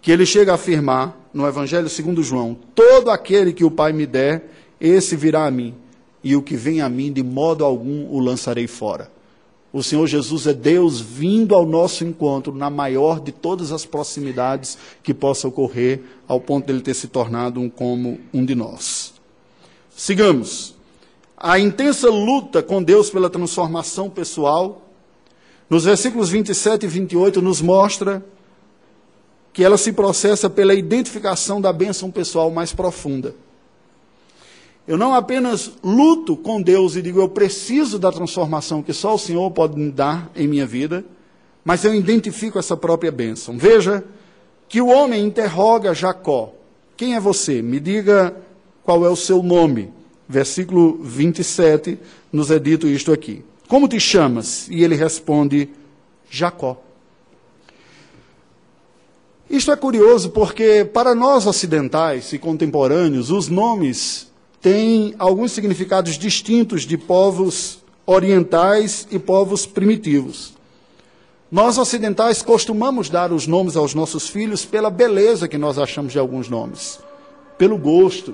que 0.01 0.11
ele 0.11 0.25
chega 0.25 0.51
a 0.51 0.55
afirmar 0.55 1.15
no 1.33 1.47
Evangelho 1.47 1.87
segundo 1.87 2.23
João: 2.23 2.57
todo 2.73 3.11
aquele 3.11 3.53
que 3.53 3.63
o 3.63 3.71
Pai 3.71 3.93
me 3.93 4.05
der, 4.05 4.49
esse 4.79 5.15
virá 5.15 5.45
a 5.45 5.51
mim, 5.51 5.75
e 6.23 6.35
o 6.35 6.41
que 6.41 6.55
vem 6.55 6.81
a 6.81 6.89
mim, 6.89 7.11
de 7.11 7.23
modo 7.23 7.63
algum 7.63 8.09
o 8.09 8.19
lançarei 8.19 8.67
fora. 8.67 9.11
O 9.73 9.81
Senhor 9.81 10.05
Jesus 10.05 10.47
é 10.47 10.53
Deus 10.53 10.99
vindo 10.99 11.55
ao 11.55 11.65
nosso 11.65 12.03
encontro 12.03 12.53
na 12.53 12.69
maior 12.69 13.21
de 13.21 13.31
todas 13.31 13.71
as 13.71 13.85
proximidades 13.85 14.77
que 15.01 15.13
possa 15.13 15.47
ocorrer, 15.47 16.01
ao 16.27 16.41
ponto 16.41 16.65
de 16.65 16.73
ele 16.73 16.81
ter 16.81 16.93
se 16.93 17.07
tornado 17.07 17.61
um 17.61 17.69
como 17.69 18.19
um 18.33 18.43
de 18.43 18.53
nós. 18.53 19.13
Sigamos. 19.95 20.75
A 21.37 21.57
intensa 21.57 22.09
luta 22.09 22.61
com 22.61 22.83
Deus 22.83 23.09
pela 23.09 23.29
transformação 23.29 24.09
pessoal, 24.09 24.81
nos 25.69 25.85
versículos 25.85 26.29
27 26.29 26.85
e 26.85 26.89
28, 26.89 27.41
nos 27.41 27.61
mostra 27.61 28.23
que 29.53 29.63
ela 29.63 29.77
se 29.77 29.91
processa 29.91 30.49
pela 30.49 30.73
identificação 30.73 31.59
da 31.59 31.73
bênção 31.73 32.09
pessoal 32.09 32.49
mais 32.51 32.73
profunda. 32.73 33.35
Eu 34.87 34.97
não 34.97 35.13
apenas 35.13 35.71
luto 35.83 36.35
com 36.35 36.61
Deus 36.61 36.95
e 36.95 37.01
digo 37.01 37.21
eu 37.21 37.29
preciso 37.29 37.99
da 37.99 38.11
transformação 38.11 38.81
que 38.81 38.93
só 38.93 39.15
o 39.15 39.19
Senhor 39.19 39.49
pode 39.51 39.77
me 39.77 39.91
dar 39.91 40.31
em 40.35 40.47
minha 40.47 40.65
vida, 40.65 41.05
mas 41.63 41.85
eu 41.85 41.93
identifico 41.93 42.57
essa 42.57 42.75
própria 42.75 43.11
bênção. 43.11 43.57
Veja 43.57 44.03
que 44.67 44.81
o 44.81 44.87
homem 44.87 45.23
interroga 45.23 45.93
Jacó: 45.93 46.53
Quem 46.97 47.15
é 47.15 47.19
você? 47.19 47.61
Me 47.61 47.79
diga 47.79 48.35
qual 48.83 49.05
é 49.05 49.09
o 49.09 49.15
seu 49.15 49.43
nome. 49.43 49.93
Versículo 50.27 50.97
27 51.03 51.99
nos 52.31 52.49
é 52.49 52.57
dito 52.57 52.87
isto 52.87 53.11
aqui. 53.11 53.43
Como 53.67 53.87
te 53.87 53.99
chamas? 53.99 54.67
E 54.69 54.83
ele 54.83 54.95
responde: 54.95 55.69
Jacó. 56.29 56.81
Isto 59.51 59.73
é 59.73 59.75
curioso 59.75 60.29
porque, 60.29 60.85
para 60.85 61.13
nós 61.13 61.45
ocidentais 61.45 62.31
e 62.31 62.39
contemporâneos, 62.39 63.29
os 63.29 63.49
nomes 63.49 64.31
têm 64.61 65.13
alguns 65.19 65.51
significados 65.51 66.17
distintos 66.17 66.83
de 66.83 66.97
povos 66.97 67.79
orientais 68.05 69.05
e 69.11 69.19
povos 69.19 69.65
primitivos. 69.65 70.53
Nós 71.51 71.77
ocidentais 71.77 72.41
costumamos 72.41 73.09
dar 73.09 73.33
os 73.33 73.45
nomes 73.45 73.75
aos 73.75 73.93
nossos 73.93 74.29
filhos 74.29 74.63
pela 74.63 74.89
beleza 74.89 75.49
que 75.49 75.57
nós 75.57 75.77
achamos 75.77 76.13
de 76.13 76.19
alguns 76.19 76.47
nomes, 76.47 77.01
pelo 77.57 77.77
gosto. 77.77 78.33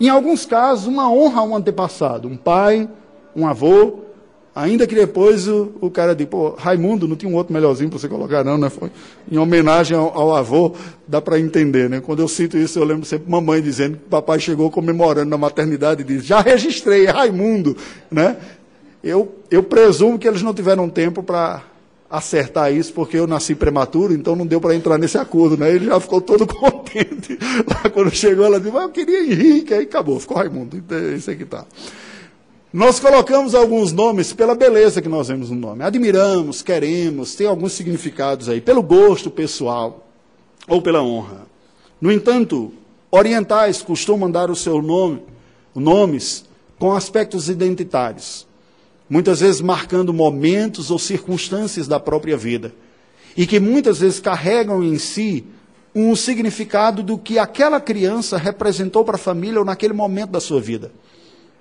Em 0.00 0.08
alguns 0.08 0.46
casos, 0.46 0.86
uma 0.86 1.10
honra 1.10 1.40
a 1.40 1.44
um 1.44 1.56
antepassado, 1.56 2.28
um 2.28 2.36
pai, 2.36 2.88
um 3.34 3.44
avô, 3.44 4.04
Ainda 4.58 4.88
que 4.88 4.94
depois 4.96 5.46
o, 5.46 5.70
o 5.80 5.88
cara 5.88 6.16
diz, 6.16 6.26
pô, 6.26 6.50
Raimundo, 6.58 7.06
não 7.06 7.14
tinha 7.14 7.30
um 7.30 7.36
outro 7.36 7.54
melhorzinho 7.54 7.88
para 7.88 7.96
você 7.96 8.08
colocar, 8.08 8.42
não, 8.42 8.58
né? 8.58 8.68
Foi 8.68 8.90
em 9.30 9.38
homenagem 9.38 9.96
ao, 9.96 10.12
ao 10.12 10.34
avô, 10.34 10.74
dá 11.06 11.22
para 11.22 11.38
entender, 11.38 11.88
né? 11.88 12.00
Quando 12.00 12.22
eu 12.22 12.26
cito 12.26 12.58
isso, 12.58 12.76
eu 12.76 12.82
lembro 12.82 13.06
sempre 13.06 13.30
mamãe 13.30 13.62
dizendo 13.62 13.96
que 13.96 14.08
papai 14.10 14.40
chegou 14.40 14.68
comemorando 14.68 15.30
na 15.30 15.38
maternidade 15.38 16.00
e 16.00 16.04
disse, 16.04 16.26
já 16.26 16.40
registrei, 16.40 17.06
é 17.06 17.10
Raimundo, 17.10 17.76
né? 18.10 18.36
Eu, 19.00 19.32
eu 19.48 19.62
presumo 19.62 20.18
que 20.18 20.26
eles 20.26 20.42
não 20.42 20.52
tiveram 20.52 20.88
tempo 20.88 21.22
para 21.22 21.62
acertar 22.10 22.72
isso, 22.72 22.92
porque 22.92 23.16
eu 23.16 23.28
nasci 23.28 23.54
prematuro, 23.54 24.12
então 24.12 24.34
não 24.34 24.44
deu 24.44 24.60
para 24.60 24.74
entrar 24.74 24.98
nesse 24.98 25.18
acordo, 25.18 25.56
né? 25.56 25.72
Ele 25.72 25.86
já 25.86 26.00
ficou 26.00 26.20
todo 26.20 26.44
contente. 26.52 27.38
Lá 27.64 27.88
quando 27.90 28.10
chegou, 28.10 28.44
ela 28.44 28.58
disse, 28.58 28.72
mas 28.72 28.82
eu 28.82 28.88
queria 28.88 29.22
Henrique, 29.22 29.72
aí 29.72 29.84
acabou, 29.84 30.18
ficou 30.18 30.36
Raimundo. 30.36 30.76
Então, 30.76 30.98
é 30.98 31.14
isso 31.14 31.30
aí 31.30 31.36
que 31.36 31.44
está. 31.44 31.64
Nós 32.70 33.00
colocamos 33.00 33.54
alguns 33.54 33.92
nomes 33.92 34.34
pela 34.34 34.54
beleza 34.54 35.00
que 35.00 35.08
nós 35.08 35.28
vemos 35.28 35.48
no 35.48 35.56
nome. 35.56 35.82
Admiramos, 35.82 36.60
queremos, 36.60 37.34
tem 37.34 37.46
alguns 37.46 37.72
significados 37.72 38.46
aí, 38.46 38.60
pelo 38.60 38.82
gosto 38.82 39.30
pessoal 39.30 40.06
ou 40.68 40.82
pela 40.82 41.02
honra. 41.02 41.46
No 41.98 42.12
entanto, 42.12 42.70
orientais 43.10 43.80
costumam 43.80 44.30
dar 44.30 44.50
o 44.50 44.56
seu 44.56 44.82
nome, 44.82 45.22
nomes 45.74 46.44
com 46.78 46.92
aspectos 46.92 47.48
identitários, 47.48 48.46
muitas 49.08 49.40
vezes 49.40 49.62
marcando 49.62 50.12
momentos 50.12 50.90
ou 50.90 50.98
circunstâncias 50.98 51.88
da 51.88 51.98
própria 51.98 52.36
vida, 52.36 52.74
e 53.34 53.46
que 53.46 53.58
muitas 53.58 54.00
vezes 54.00 54.20
carregam 54.20 54.84
em 54.84 54.98
si 54.98 55.46
um 55.94 56.14
significado 56.14 57.02
do 57.02 57.16
que 57.16 57.38
aquela 57.38 57.80
criança 57.80 58.36
representou 58.36 59.04
para 59.04 59.16
a 59.16 59.18
família 59.18 59.58
ou 59.58 59.64
naquele 59.64 59.94
momento 59.94 60.30
da 60.30 60.40
sua 60.40 60.60
vida. 60.60 60.92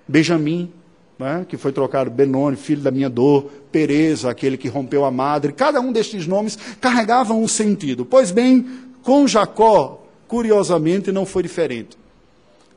Benjamin, 0.07 0.71
né, 1.17 1.45
que 1.47 1.57
foi 1.57 1.71
trocado 1.71 2.11
Benoni, 2.11 2.55
filho 2.55 2.81
da 2.81 2.91
minha 2.91 3.09
dor, 3.09 3.49
Pereza, 3.71 4.29
aquele 4.29 4.57
que 4.57 4.67
rompeu 4.67 5.03
a 5.05 5.11
madre. 5.11 5.51
Cada 5.51 5.81
um 5.81 5.91
destes 5.91 6.27
nomes 6.27 6.57
carregava 6.79 7.33
um 7.33 7.47
sentido. 7.47 8.05
Pois 8.05 8.31
bem, 8.31 8.65
com 9.03 9.27
Jacó, 9.27 10.03
curiosamente, 10.27 11.11
não 11.11 11.25
foi 11.25 11.43
diferente. 11.43 11.97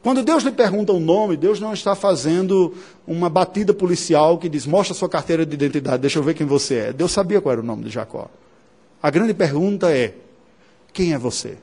Quando 0.02 0.23
Deus 0.23 0.42
lhe 0.42 0.50
pergunta 0.50 0.92
o 0.92 1.00
nome, 1.00 1.37
Deus 1.37 1.61
não 1.61 1.75
está 1.75 1.94
fazendo 1.94 2.75
uma 3.06 3.28
batida 3.28 3.75
policial 3.75 4.38
que 4.38 4.49
diz: 4.49 4.66
mostra 4.66 4.94
sua 4.94 5.09
carteira 5.09 5.44
de 5.44 5.54
identidade, 5.54 6.00
deixa 6.00 6.18
eu 6.18 6.23
ver 6.23 6.35
quem 6.35 6.47
você 6.47 6.75
é. 6.76 6.92
Deus 6.92 7.12
sabia 7.12 7.40
qual 7.40 7.52
era 7.52 7.61
o 7.61 7.64
nome 7.64 7.85
de 7.85 7.90
Jacó. 7.90 8.30
A 9.02 9.11
grande 9.11 9.35
pergunta 9.35 9.90
é: 9.94 10.14
quem 10.92 11.12
é 11.12 11.18
você? 11.18 11.59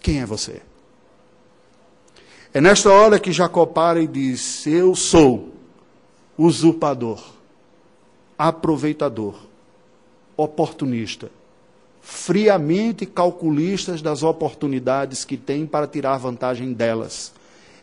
Quem 0.00 0.20
é 0.20 0.26
você? 0.26 0.62
É 2.52 2.60
nesta 2.60 2.90
hora 2.90 3.20
que 3.20 3.32
Jacó 3.32 3.64
para 3.64 4.02
e 4.02 4.08
diz: 4.08 4.66
Eu 4.66 4.96
sou 4.96 5.54
usurpador, 6.36 7.22
aproveitador, 8.36 9.36
oportunista, 10.36 11.30
friamente 12.00 13.06
calculistas 13.06 14.02
das 14.02 14.24
oportunidades 14.24 15.24
que 15.24 15.36
tem 15.36 15.64
para 15.64 15.86
tirar 15.86 16.18
vantagem 16.18 16.72
delas. 16.72 17.32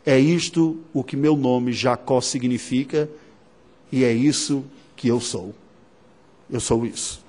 É 0.06 0.20
isto 0.20 0.80
o 0.94 1.02
que 1.04 1.16
meu 1.16 1.38
nome 1.38 1.72
Jacó 1.72 2.20
significa 2.20 3.10
e 3.90 4.04
é 4.04 4.12
isso 4.12 4.66
que 4.98 5.08
eu 5.08 5.22
sou. 5.22 5.56
Eu 6.50 6.60
sou 6.60 6.86
isso. 6.86 7.27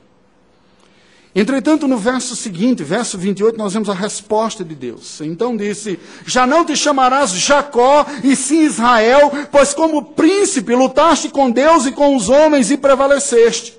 Entretanto, 1.34 1.86
no 1.86 1.98
verso 1.98 2.34
seguinte, 2.34 2.82
verso 2.82 3.18
28, 3.18 3.58
nós 3.58 3.74
vemos 3.74 3.90
a 3.90 3.94
resposta 3.94 4.64
de 4.64 4.74
Deus. 4.74 5.20
Então 5.20 5.56
disse: 5.56 5.98
Já 6.26 6.46
não 6.46 6.64
te 6.64 6.74
chamarás 6.74 7.30
Jacó, 7.32 8.06
e 8.24 8.34
sim 8.34 8.62
Israel, 8.62 9.30
pois 9.52 9.74
como 9.74 10.04
príncipe 10.04 10.74
lutaste 10.74 11.28
com 11.28 11.50
Deus 11.50 11.86
e 11.86 11.92
com 11.92 12.16
os 12.16 12.28
homens 12.28 12.70
e 12.70 12.76
prevaleceste. 12.76 13.78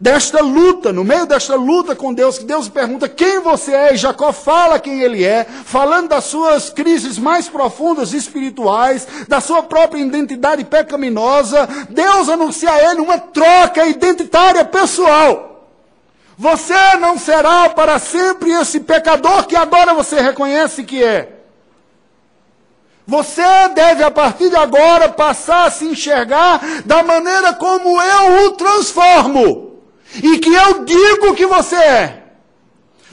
Desta 0.00 0.40
luta, 0.40 0.92
no 0.92 1.02
meio 1.02 1.26
desta 1.26 1.56
luta 1.56 1.96
com 1.96 2.14
Deus, 2.14 2.38
que 2.38 2.44
Deus 2.44 2.68
pergunta 2.68 3.08
quem 3.08 3.40
você 3.40 3.72
é, 3.72 3.94
e 3.94 3.96
Jacó 3.96 4.32
fala 4.32 4.78
quem 4.78 5.00
ele 5.00 5.24
é, 5.24 5.44
falando 5.44 6.10
das 6.10 6.22
suas 6.22 6.70
crises 6.70 7.18
mais 7.18 7.48
profundas 7.48 8.12
espirituais, 8.12 9.08
da 9.26 9.40
sua 9.40 9.64
própria 9.64 10.00
identidade 10.00 10.64
pecaminosa, 10.64 11.68
Deus 11.90 12.28
anuncia 12.28 12.70
a 12.70 12.92
ele 12.92 13.00
uma 13.00 13.18
troca 13.18 13.88
identitária 13.88 14.64
pessoal. 14.64 15.57
Você 16.38 16.96
não 17.00 17.18
será 17.18 17.68
para 17.68 17.98
sempre 17.98 18.52
esse 18.52 18.78
pecador 18.78 19.44
que 19.48 19.56
agora 19.56 19.92
você 19.92 20.20
reconhece 20.20 20.84
que 20.84 21.02
é. 21.02 21.32
Você 23.04 23.42
deve, 23.74 24.04
a 24.04 24.10
partir 24.10 24.48
de 24.48 24.54
agora, 24.54 25.08
passar 25.08 25.66
a 25.66 25.70
se 25.70 25.84
enxergar 25.84 26.60
da 26.84 27.02
maneira 27.02 27.54
como 27.54 28.00
eu 28.00 28.46
o 28.46 28.50
transformo. 28.52 29.80
E 30.22 30.38
que 30.38 30.54
eu 30.54 30.84
digo 30.84 31.34
que 31.34 31.44
você 31.44 31.74
é. 31.74 32.22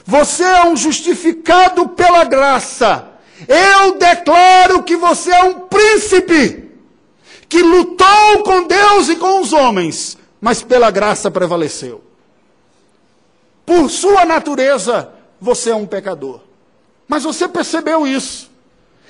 Você 0.04 0.44
é 0.44 0.64
um 0.66 0.76
justificado 0.76 1.88
pela 1.88 2.22
graça. 2.22 3.08
Eu 3.48 3.98
declaro 3.98 4.84
que 4.84 4.96
você 4.96 5.32
é 5.32 5.42
um 5.42 5.60
príncipe 5.60 6.70
que 7.48 7.60
lutou 7.60 8.42
com 8.44 8.68
Deus 8.68 9.08
e 9.08 9.16
com 9.16 9.40
os 9.40 9.52
homens, 9.52 10.16
mas 10.40 10.62
pela 10.62 10.92
graça 10.92 11.28
prevaleceu. 11.28 12.05
Por 13.66 13.90
sua 13.90 14.24
natureza, 14.24 15.10
você 15.40 15.70
é 15.70 15.74
um 15.74 15.84
pecador. 15.84 16.40
Mas 17.08 17.24
você 17.24 17.48
percebeu 17.48 18.06
isso. 18.06 18.48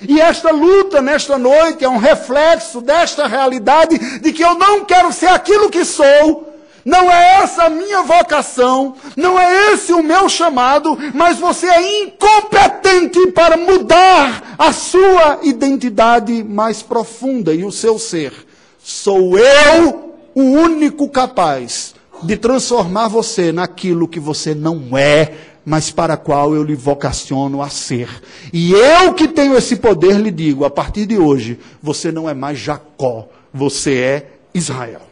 E 0.09 0.21
esta 0.21 0.51
luta 0.51 1.01
nesta 1.01 1.39
noite 1.39 1.85
é 1.85 1.89
um 1.89 1.99
reflexo 1.99 2.81
desta 2.81 3.27
realidade 3.27 4.21
de 4.21 4.33
que 4.33 4.43
eu 4.43 4.55
não 4.55 4.85
quero 4.85 5.13
ser 5.13 5.29
aquilo 5.29 5.71
que 5.71 5.85
sou, 5.85 6.55
não 6.85 7.11
é 7.11 7.43
essa 7.43 7.65
a 7.65 7.71
minha 7.71 8.03
vocação, 8.03 8.95
não 9.17 9.39
é 9.39 9.73
esse 9.73 9.93
o 9.93 10.03
meu 10.03 10.29
chamado, 10.29 10.97
mas 11.15 11.39
você 11.39 11.67
é 11.67 12.03
incompetente 12.05 13.27
para 13.33 13.57
mudar 13.57 14.55
a 14.59 14.73
sua 14.73 15.41
identidade 15.43 16.45
mais 16.45 16.83
profunda 16.83 17.55
e 17.55 17.65
o 17.65 17.73
seu 17.73 17.99
ser. 17.99 18.33
Sou 18.79 19.39
eu 19.39 20.15
o 20.35 20.43
único 20.43 21.09
capaz 21.09 21.96
de 22.23 22.37
transformar 22.37 23.09
você 23.09 23.53
naquilo 23.53 24.09
que 24.09 24.21
você 24.21 24.55
não 24.55 24.97
é, 24.97 25.35
mas 25.65 25.91
para 25.91 26.17
qual 26.17 26.55
eu 26.55 26.63
lhe 26.63 26.75
vocaciono 26.75 27.61
a 27.61 27.69
ser. 27.69 28.09
E 28.53 28.73
eu 28.73 29.15
que 29.15 29.27
tenho 29.27 29.57
esse 29.57 29.77
poder 29.77 30.19
lhe 30.21 30.31
digo, 30.31 30.65
a 30.65 30.71
partir 30.71 31.07
de 31.07 31.19
hoje, 31.19 31.59
você 31.83 32.13
não 32.13 32.29
é 32.29 32.35
mais 32.35 32.59
Jacó, 32.59 33.29
você 33.53 33.95
é 33.95 34.31
Israel. 34.55 35.03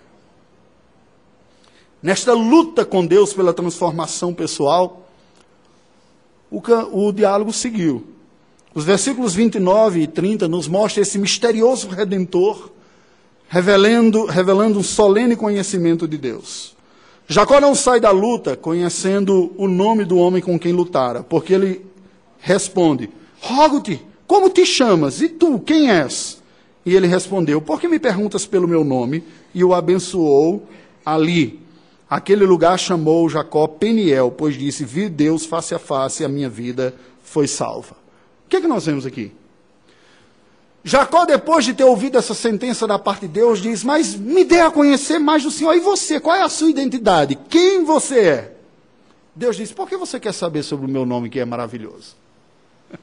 Nesta 2.03 2.33
luta 2.35 2.85
com 2.85 3.05
Deus 3.05 3.33
pela 3.33 3.53
transformação 3.53 4.35
pessoal, 4.35 5.09
o, 6.51 6.63
o 6.93 7.13
diálogo 7.13 7.53
seguiu. 7.53 8.07
Os 8.75 8.85
versículos 8.85 9.35
29 9.35 10.03
e 10.03 10.07
30 10.07 10.47
nos 10.47 10.69
mostram 10.69 11.03
esse 11.03 11.19
misterioso 11.19 11.89
redentor, 11.89 12.71
revelando, 13.49 14.27
revelando 14.27 14.79
um 14.79 14.83
solene 14.83 15.35
conhecimento 15.35 16.07
de 16.07 16.19
Deus. 16.19 16.74
Jacó 17.27 17.61
não 17.61 17.75
sai 17.75 18.01
da 18.01 18.11
luta 18.11 18.57
conhecendo 18.57 19.53
o 19.57 19.67
nome 19.67 20.05
do 20.05 20.19
homem 20.19 20.43
com 20.43 20.59
quem 20.59 20.73
lutara, 20.73 21.23
porque 21.23 21.55
ele 21.55 21.87
responde: 22.39 23.09
Rogo-te, 23.41 24.01
como 24.27 24.51
te 24.51 24.67
chamas? 24.67 25.21
E 25.21 25.29
tu, 25.29 25.59
quem 25.59 25.91
és? 25.91 26.43
E 26.85 26.95
ele 26.95 27.07
respondeu: 27.07 27.61
Por 27.61 27.81
que 27.81 27.89
me 27.89 27.99
perguntas 27.99 28.47
pelo 28.47 28.69
meu 28.69 28.85
nome? 28.85 29.25
E 29.55 29.65
o 29.65 29.75
abençoou 29.75 30.67
ali. 31.05 31.61
Aquele 32.09 32.45
lugar 32.45 32.79
chamou 32.79 33.29
Jacó 33.29 33.67
Peniel, 33.67 34.31
pois 34.31 34.55
disse: 34.57 34.85
Vi 34.85 35.09
Deus 35.09 35.47
face 35.47 35.75
a 35.75 35.79
face, 35.79 36.23
e 36.23 36.27
a 36.27 36.29
minha 36.29 36.51
vida 36.51 36.95
foi 37.23 37.47
salva. 37.47 37.97
O 38.45 38.49
que, 38.49 38.57
é 38.57 38.61
que 38.61 38.69
nós 38.69 38.85
vemos 38.85 39.07
aqui? 39.07 39.33
Jacó, 40.87 41.25
depois 41.25 41.65
de 41.65 41.73
ter 41.73 41.85
ouvido 41.85 42.19
essa 42.19 42.35
sentença 42.35 42.87
da 42.87 42.99
parte 42.99 43.23
de 43.23 43.29
Deus, 43.29 43.59
diz: 43.59 43.83
Mas 43.83 44.15
me 44.15 44.45
dê 44.45 44.61
a 44.61 44.71
conhecer 44.71 45.19
mais 45.19 45.43
do 45.43 45.51
Senhor. 45.51 45.75
E 45.75 45.81
você? 45.81 46.21
Qual 46.21 46.37
é 46.37 46.43
a 46.43 46.49
sua 46.51 46.69
identidade? 46.69 47.39
Quem 47.49 47.83
você 47.83 48.21
é? 48.21 48.57
Deus 49.35 49.57
diz: 49.57 49.73
Por 49.73 49.89
que 49.89 49.97
você 49.97 50.21
quer 50.21 50.35
saber 50.35 50.63
sobre 50.63 50.85
o 50.85 50.89
meu 50.89 51.07
nome 51.07 51.31
que 51.31 51.41
é 51.41 51.45
maravilhoso? 51.45 52.15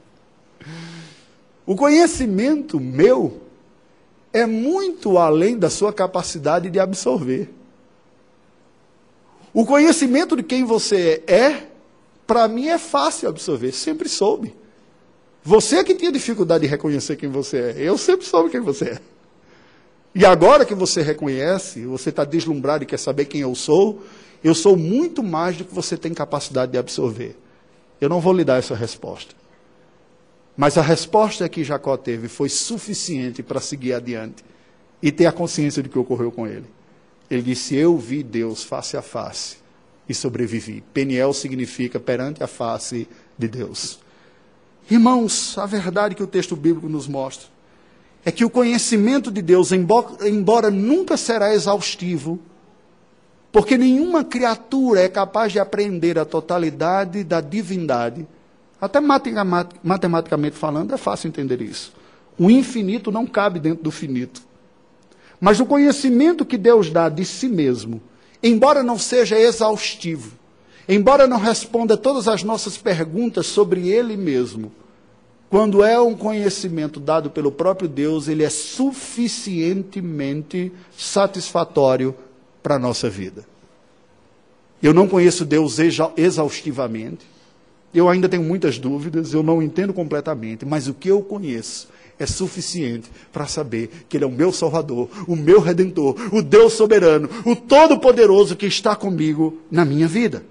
O 1.63 1.76
conhecimento 1.76 2.80
meu 2.80 3.39
é 4.34 4.46
muito 4.46 5.17
além 5.17 5.58
da 5.58 5.70
sua 5.70 5.94
capacidade 5.94 6.70
de 6.70 6.80
absorver. 6.80 7.54
O 9.54 9.65
conhecimento 9.65 10.36
de 10.36 10.44
quem 10.44 10.65
você 10.65 11.24
é, 11.28 11.67
para 12.26 12.48
mim 12.48 12.67
é 12.67 12.78
fácil 12.78 13.30
absorver, 13.30 13.72
sempre 13.72 14.10
soube. 14.10 14.56
Você 15.43 15.84
que 15.84 15.95
tinha 15.95 16.12
dificuldade 16.12 16.65
de 16.65 16.69
reconhecer 16.69 17.15
quem 17.15 17.30
você 17.30 17.58
é. 17.58 17.75
Eu 17.77 17.97
sempre 17.97 18.25
soube 18.25 18.49
quem 18.49 18.62
você 18.62 18.86
é. 18.86 18.99
E 20.13 20.25
agora 20.25 20.65
que 20.65 20.75
você 20.75 21.01
reconhece, 21.01 21.86
você 21.86 22.10
está 22.10 22.23
deslumbrado 22.23 22.84
e 22.84 22.88
quer 22.88 22.99
saber 22.99 23.25
quem 23.25 23.41
eu 23.41 23.56
sou, 23.56 24.04
eu 24.43 24.54
sou 24.54 24.75
muito 24.75 25.23
mais 25.23 25.58
do 25.58 25.65
que 25.65 25.73
você 25.73 25.97
tem 25.97 26.13
capacidade 26.13 26.71
de 26.71 26.77
absorver. 26.77 27.36
Eu 27.99 28.10
não 28.10 28.19
vou 28.19 28.34
lhe 28.34 28.43
dar 28.43 28.58
essa 28.58 28.75
resposta. 28.75 29.34
Mas 30.56 30.77
a 30.77 30.82
resposta 30.82 31.47
que 31.47 31.63
Jacó 31.63 31.95
teve 31.95 32.27
foi 32.27 32.49
suficiente 32.49 33.41
para 33.41 33.62
seguir 33.62 33.93
adiante 33.93 34.43
e 35.01 35.12
ter 35.12 35.25
a 35.25 35.32
consciência 35.32 35.82
do 35.82 35.89
que 35.89 35.97
ocorreu 35.97 36.32
com 36.32 36.45
ele. 36.45 36.65
Ele 37.30 37.41
disse: 37.41 37.75
Eu 37.75 37.97
vi 37.97 38.21
Deus 38.21 38.63
face 38.63 38.97
a 38.97 39.01
face 39.01 39.58
e 40.10 40.13
sobrevivi. 40.13 40.84
Peniel 40.93 41.34
significa 41.34 41.99
perante 41.99 42.43
a 42.43 42.47
face 42.47 43.08
de 43.38 43.47
Deus. 43.47 43.99
Irmãos, 44.89 45.58
a 45.58 45.65
verdade 45.65 46.15
que 46.15 46.24
o 46.24 46.28
texto 46.28 46.56
bíblico 46.56 46.89
nos 46.89 47.08
mostra 47.08 47.48
é 48.24 48.32
que 48.32 48.46
o 48.46 48.50
conhecimento 48.50 49.32
de 49.32 49.41
Deus, 49.41 49.72
embora, 49.72 50.70
nunca 50.70 51.17
será 51.17 51.54
exaustivo, 51.54 52.39
porque 53.52 53.78
nenhuma 53.78 54.24
criatura 54.24 55.02
é 55.02 55.10
capaz 55.10 55.52
de 55.52 55.60
aprender 55.60 56.20
a 56.20 56.26
totalidade 56.26 57.24
da 57.24 57.41
divindade, 57.41 58.28
até 58.80 59.00
matematicamente 59.00 60.56
falando, 60.56 60.94
é 60.94 60.98
fácil 60.98 61.28
entender 61.28 61.62
isso. 61.62 61.94
O 62.38 62.50
infinito 62.50 63.12
não 63.12 63.26
cabe 63.26 63.60
dentro 63.60 63.84
do 63.84 63.91
finito. 63.91 64.41
Mas 65.39 65.60
o 65.60 65.65
conhecimento 65.65 66.46
que 66.46 66.58
Deus 66.58 66.89
dá 66.89 67.10
de 67.10 67.26
si 67.26 67.48
mesmo, 67.48 68.02
embora 68.41 68.84
não 68.84 68.98
seja 68.98 69.38
exaustivo, 69.38 70.34
embora 70.88 71.28
não 71.28 71.38
responda 71.38 71.98
todas 71.98 72.28
as 72.28 72.44
nossas 72.44 72.78
perguntas 72.78 73.48
sobre 73.48 73.89
Ele 73.89 74.17
mesmo, 74.17 74.72
quando 75.52 75.84
é 75.84 76.00
um 76.00 76.15
conhecimento 76.15 76.98
dado 76.98 77.30
pelo 77.30 77.52
próprio 77.52 77.89
Deus, 77.89 78.30
ele 78.30 78.41
é 78.41 78.50
suficientemente 78.50 80.72
satisfatório 80.98 82.15
para 82.63 82.76
a 82.76 82.80
nossa 82.80 83.10
vida. 83.10 83.44
Eu 84.82 84.94
não 84.94 85.10
conheço 85.10 85.44
Deus 85.44 85.78
exaustivamente, 86.15 87.26
eu 87.94 88.08
ainda 88.08 88.30
tenho 88.30 88.44
muitas 88.44 88.80
dúvidas, 88.80 89.34
eu 89.34 89.44
não 89.44 89.62
entendo 89.62 89.94
completamente, 89.94 90.65
mas 90.65 90.88
o 90.88 90.94
que 90.94 91.10
eu 91.10 91.22
conheço 91.22 91.89
é 92.17 92.26
suficiente 92.26 93.12
para 93.34 93.46
saber 93.46 94.06
que 94.08 94.15
Ele 94.15 94.24
é 94.24 94.28
o 94.28 94.32
meu 94.32 94.54
Salvador, 94.54 95.10
o 95.28 95.36
meu 95.36 95.60
Redentor, 95.60 96.15
o 96.32 96.41
Deus 96.41 96.72
soberano, 96.74 97.30
o 97.46 97.58
Todo-Poderoso 97.58 98.56
que 98.56 98.67
está 98.67 98.96
comigo 98.96 99.58
na 99.70 99.84
minha 99.84 100.08
vida. 100.08 100.46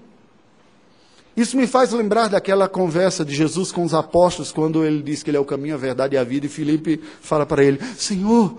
Isso 1.41 1.57
me 1.57 1.67
faz 1.67 1.91
lembrar 1.93 2.29
daquela 2.29 2.69
conversa 2.69 3.25
de 3.25 3.35
Jesus 3.35 3.73
com 3.73 3.83
os 3.83 3.95
apóstolos, 3.95 4.53
quando 4.53 4.85
ele 4.85 5.03
diz 5.03 5.23
que 5.23 5.31
ele 5.31 5.39
é 5.39 5.41
o 5.41 5.45
caminho, 5.45 5.75
a 5.75 5.79
verdade 5.79 6.15
e 6.15 6.19
a 6.19 6.23
vida, 6.23 6.45
e 6.45 6.51
Filipe 6.51 7.01
fala 7.23 7.47
para 7.47 7.65
ele: 7.65 7.81
Senhor, 7.97 8.59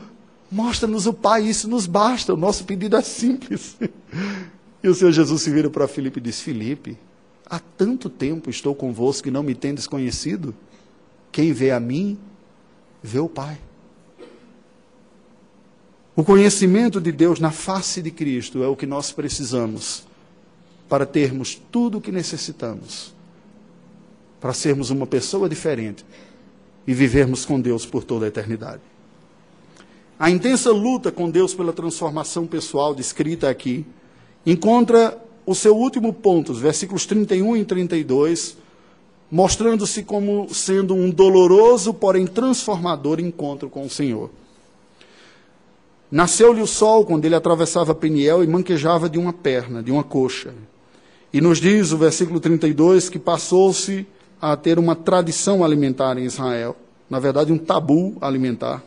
mostra-nos 0.51 1.05
o 1.05 1.13
Pai, 1.13 1.43
isso 1.43 1.69
nos 1.69 1.85
basta, 1.85 2.33
o 2.33 2.37
nosso 2.37 2.63
pedido 2.63 2.97
é 2.97 3.01
simples. 3.03 3.77
E 4.83 4.89
o 4.89 4.95
Senhor 4.95 5.11
Jesus 5.11 5.43
se 5.43 5.51
vira 5.51 5.69
para 5.69 5.87
Filipe 5.87 6.19
e 6.19 6.23
diz: 6.23 6.41
Filipe, 6.41 6.97
há 7.45 7.59
tanto 7.59 8.09
tempo 8.09 8.49
estou 8.49 8.73
convosco 8.73 9.27
e 9.27 9.31
não 9.31 9.43
me 9.43 9.53
tendes 9.53 9.85
conhecido? 9.85 10.55
Quem 11.31 11.53
vê 11.53 11.69
a 11.69 11.79
mim, 11.79 12.17
vê 13.03 13.19
o 13.19 13.29
Pai. 13.29 13.59
O 16.15 16.23
conhecimento 16.23 16.99
de 16.99 17.11
Deus 17.11 17.39
na 17.39 17.51
face 17.51 18.01
de 18.01 18.09
Cristo 18.09 18.63
é 18.63 18.67
o 18.67 18.75
que 18.75 18.87
nós 18.87 19.11
precisamos 19.11 20.09
para 20.91 21.06
termos 21.06 21.56
tudo 21.71 21.99
o 21.99 22.01
que 22.01 22.12
necessitamos, 22.12 23.13
para 24.41 24.51
sermos 24.51 24.89
uma 24.89 25.08
pessoa 25.08 25.47
diferente 25.47 26.04
e 26.86 26.93
vivermos 26.93 27.45
com 27.45 27.62
Deus 27.62 27.86
por 27.86 28.04
toda 28.04 28.25
a 28.25 28.27
eternidade. 28.27 28.82
A 30.19 30.30
intensa 30.30 30.69
luta 30.69 31.10
com 31.10 31.30
Deus 31.30 31.54
pela 31.54 31.71
transformação 31.71 32.45
pessoal 32.45 32.93
descrita 32.93 33.49
aqui 33.49 33.86
encontra 34.45 35.17
o 35.45 35.56
seu 35.56 35.77
último 35.77 36.12
ponto, 36.12 36.51
os 36.51 36.60
versículos 36.60 37.06
31 37.06 37.56
e 37.56 37.63
32, 37.63 38.58
mostrando-se 39.32 40.04
como 40.04 40.54
sendo 40.54 40.93
um 40.93 41.10
doloroso, 41.10 41.93
porém 41.93 42.27
transformador 42.27 43.21
encontro 43.21 43.69
com 43.69 43.86
o 43.86 43.89
Senhor. 43.89 44.30
Nasceu-lhe 46.12 46.62
o 46.62 46.67
sol 46.67 47.06
quando 47.06 47.23
ele 47.23 47.36
atravessava 47.36 47.95
Peniel 47.95 48.43
e 48.43 48.47
manquejava 48.47 49.10
de 49.10 49.17
uma 49.17 49.32
perna, 49.32 49.82
de 49.82 49.89
uma 49.89 50.04
coxa. 50.04 50.54
E 51.33 51.39
nos 51.39 51.59
diz 51.59 51.91
o 51.91 51.97
versículo 51.97 52.39
32 52.39 53.09
que 53.09 53.17
passou-se 53.17 54.05
a 54.41 54.57
ter 54.57 54.77
uma 54.77 54.95
tradição 54.95 55.63
alimentar 55.63 56.17
em 56.17 56.25
Israel, 56.25 56.75
na 57.09 57.19
verdade, 57.19 57.53
um 57.53 57.57
tabu 57.57 58.17
alimentar. 58.19 58.83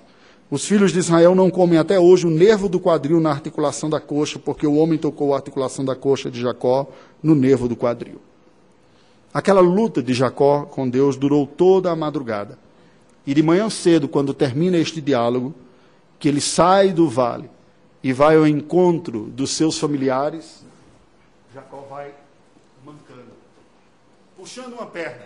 Os 0.51 0.67
filhos 0.67 0.93
de 0.93 0.99
Israel 0.99 1.35
não 1.35 1.51
comem 1.51 1.79
até 1.79 1.99
hoje 1.99 2.27
o 2.27 2.31
nervo 2.31 2.69
do 2.69 2.79
quadril 2.79 3.19
na 3.19 3.31
articulação 3.31 3.89
da 3.89 3.99
coxa, 3.99 4.39
porque 4.39 4.67
o 4.67 4.75
homem 4.75 4.99
tocou 4.99 5.33
a 5.33 5.37
articulação 5.37 5.85
da 5.85 5.97
coxa 5.97 6.31
de 6.31 6.41
Jacó 6.41 6.87
no 7.23 7.35
nervo 7.35 7.67
do 7.67 7.75
quadril. 7.75 8.21
Aquela 9.33 9.61
luta 9.61 10.03
de 10.03 10.13
Jacó 10.13 10.63
com 10.63 10.89
Deus 10.89 11.17
durou 11.17 11.47
toda 11.47 11.91
a 11.91 11.97
madrugada. 11.97 12.59
E 13.27 13.33
de 13.33 13.43
manhã 13.43 13.71
cedo, 13.71 14.07
quando 14.07 14.35
termina 14.35 14.77
este 14.77 15.01
diálogo, 15.01 15.55
que 16.19 16.29
ele 16.29 16.41
sai 16.41 16.93
do 16.93 17.09
vale 17.09 17.51
e 18.03 18.13
vai 18.13 18.37
ao 18.37 18.47
encontro 18.47 19.23
dos 19.23 19.51
seus 19.51 19.79
familiares, 19.79 20.65
Jacó 21.55 21.87
vai 21.89 22.13
puxando 24.45 24.75
uma 24.75 24.85
perna, 24.85 25.23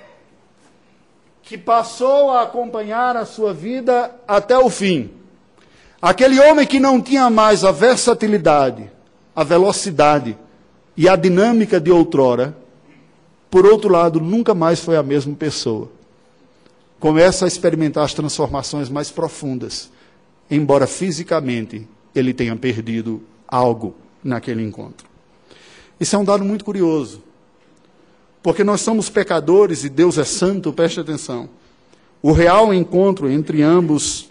que 1.42 1.59
passou 1.59 2.31
a 2.31 2.42
acompanhar 2.42 3.16
a 3.16 3.26
sua 3.26 3.52
vida 3.52 4.14
até 4.28 4.57
o 4.57 4.70
fim. 4.70 5.11
Aquele 6.00 6.38
homem 6.38 6.64
que 6.64 6.78
não 6.78 7.00
tinha 7.00 7.28
mais 7.28 7.64
a 7.64 7.72
versatilidade, 7.72 8.88
a 9.35 9.42
velocidade 9.42 10.38
e 10.96 11.09
a 11.09 11.16
dinâmica 11.16 11.81
de 11.81 11.90
outrora, 11.90 12.57
por 13.50 13.66
outro 13.66 13.90
lado, 13.92 14.20
nunca 14.20 14.54
mais 14.54 14.78
foi 14.78 14.96
a 14.96 15.02
mesma 15.02 15.35
pessoa. 15.35 15.90
Começa 17.00 17.44
a 17.44 17.48
experimentar 17.48 18.04
as 18.04 18.14
transformações 18.14 18.88
mais 18.88 19.11
profundas, 19.11 19.90
embora 20.48 20.87
fisicamente 20.87 21.88
ele 22.14 22.33
tenha 22.33 22.54
perdido 22.54 23.20
algo 23.48 23.96
naquele 24.22 24.62
encontro. 24.62 25.09
Isso 25.98 26.14
é 26.14 26.18
um 26.20 26.24
dado 26.24 26.44
muito 26.44 26.64
curioso. 26.64 27.26
Porque 28.42 28.62
nós 28.62 28.81
somos 28.81 29.09
pecadores 29.09 29.85
e 29.85 29.88
Deus 29.88 30.18
é 30.18 30.24
santo, 30.24 30.72
preste 30.72 31.01
atenção. 31.01 31.48
O 32.22 32.33
real 32.33 32.72
encontro 32.72 33.31
entre 33.31 33.62
ambos 33.62 34.31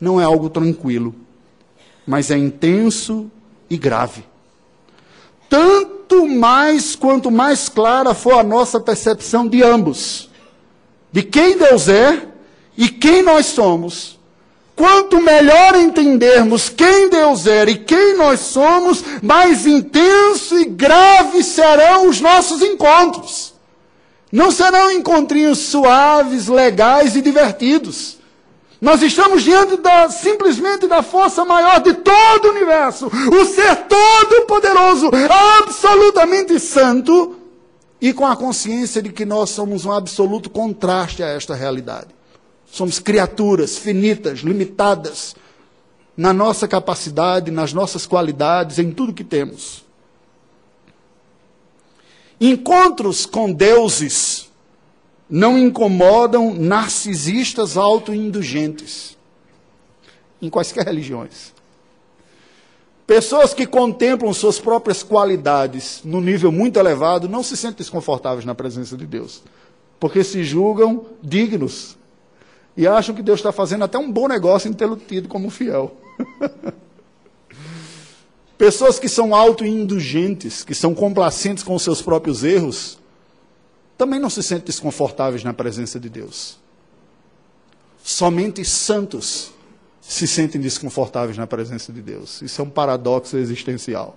não 0.00 0.20
é 0.20 0.24
algo 0.24 0.48
tranquilo, 0.48 1.14
mas 2.06 2.30
é 2.30 2.36
intenso 2.36 3.30
e 3.68 3.76
grave. 3.76 4.24
Tanto 5.48 6.26
mais 6.26 6.94
quanto 6.94 7.30
mais 7.30 7.68
clara 7.68 8.14
for 8.14 8.34
a 8.34 8.42
nossa 8.42 8.78
percepção 8.80 9.48
de 9.48 9.62
ambos, 9.62 10.30
de 11.10 11.22
quem 11.22 11.56
Deus 11.56 11.88
é 11.88 12.28
e 12.76 12.88
quem 12.88 13.22
nós 13.22 13.46
somos, 13.46 14.18
Quanto 14.76 15.20
melhor 15.20 15.76
entendermos 15.76 16.68
quem 16.68 17.08
Deus 17.08 17.46
é 17.46 17.64
e 17.64 17.78
quem 17.78 18.16
nós 18.16 18.40
somos, 18.40 19.04
mais 19.22 19.66
intenso 19.66 20.58
e 20.58 20.64
grave 20.64 21.44
serão 21.44 22.08
os 22.08 22.20
nossos 22.20 22.60
encontros. 22.60 23.54
Não 24.32 24.50
serão 24.50 24.90
encontrinhos 24.90 25.60
suaves, 25.60 26.48
legais 26.48 27.14
e 27.14 27.20
divertidos. 27.20 28.18
Nós 28.80 29.00
estamos 29.00 29.44
diante 29.44 29.76
da, 29.76 30.10
simplesmente 30.10 30.88
da 30.88 31.02
força 31.02 31.44
maior 31.44 31.80
de 31.80 31.94
todo 31.94 32.46
o 32.46 32.50
universo, 32.50 33.06
o 33.06 33.44
ser 33.46 33.76
todo-poderoso, 33.86 35.08
absolutamente 35.62 36.58
santo, 36.58 37.36
e 38.00 38.12
com 38.12 38.26
a 38.26 38.36
consciência 38.36 39.00
de 39.00 39.10
que 39.10 39.24
nós 39.24 39.50
somos 39.50 39.86
um 39.86 39.92
absoluto 39.92 40.50
contraste 40.50 41.22
a 41.22 41.28
esta 41.28 41.54
realidade. 41.54 42.08
Somos 42.74 42.98
criaturas 42.98 43.78
finitas, 43.78 44.40
limitadas 44.40 45.36
na 46.16 46.32
nossa 46.32 46.66
capacidade, 46.66 47.52
nas 47.52 47.72
nossas 47.72 48.04
qualidades, 48.04 48.80
em 48.80 48.90
tudo 48.90 49.14
que 49.14 49.22
temos. 49.22 49.84
Encontros 52.40 53.26
com 53.26 53.52
deuses 53.52 54.50
não 55.30 55.56
incomodam 55.56 56.52
narcisistas 56.52 57.76
autoindulgentes, 57.76 59.16
em 60.42 60.50
quaisquer 60.50 60.84
religiões. 60.84 61.54
Pessoas 63.06 63.54
que 63.54 63.68
contemplam 63.68 64.32
suas 64.32 64.58
próprias 64.58 65.00
qualidades 65.00 66.00
no 66.02 66.20
nível 66.20 66.50
muito 66.50 66.76
elevado 66.76 67.28
não 67.28 67.44
se 67.44 67.56
sentem 67.56 67.76
desconfortáveis 67.76 68.44
na 68.44 68.52
presença 68.52 68.96
de 68.96 69.06
Deus, 69.06 69.44
porque 70.00 70.24
se 70.24 70.42
julgam 70.42 71.06
dignos 71.22 71.96
e 72.76 72.86
acham 72.86 73.14
que 73.14 73.22
Deus 73.22 73.38
está 73.38 73.52
fazendo 73.52 73.84
até 73.84 73.96
um 73.96 74.10
bom 74.10 74.26
negócio 74.26 74.68
em 74.68 74.72
tê-lo 74.72 74.96
tido 74.96 75.28
como 75.28 75.48
fiel. 75.50 75.96
Pessoas 78.58 78.98
que 78.98 79.08
são 79.08 79.34
autoindulgentes, 79.34 80.64
que 80.64 80.74
são 80.74 80.94
complacentes 80.94 81.62
com 81.62 81.78
seus 81.78 82.00
próprios 82.02 82.42
erros, 82.44 82.98
também 83.96 84.18
não 84.18 84.30
se 84.30 84.42
sentem 84.42 84.66
desconfortáveis 84.66 85.44
na 85.44 85.52
presença 85.52 86.00
de 86.00 86.08
Deus. 86.08 86.58
Somente 88.02 88.64
santos 88.64 89.52
se 90.00 90.26
sentem 90.26 90.60
desconfortáveis 90.60 91.38
na 91.38 91.46
presença 91.46 91.92
de 91.92 92.02
Deus. 92.02 92.42
Isso 92.42 92.60
é 92.60 92.64
um 92.64 92.70
paradoxo 92.70 93.36
existencial. 93.36 94.16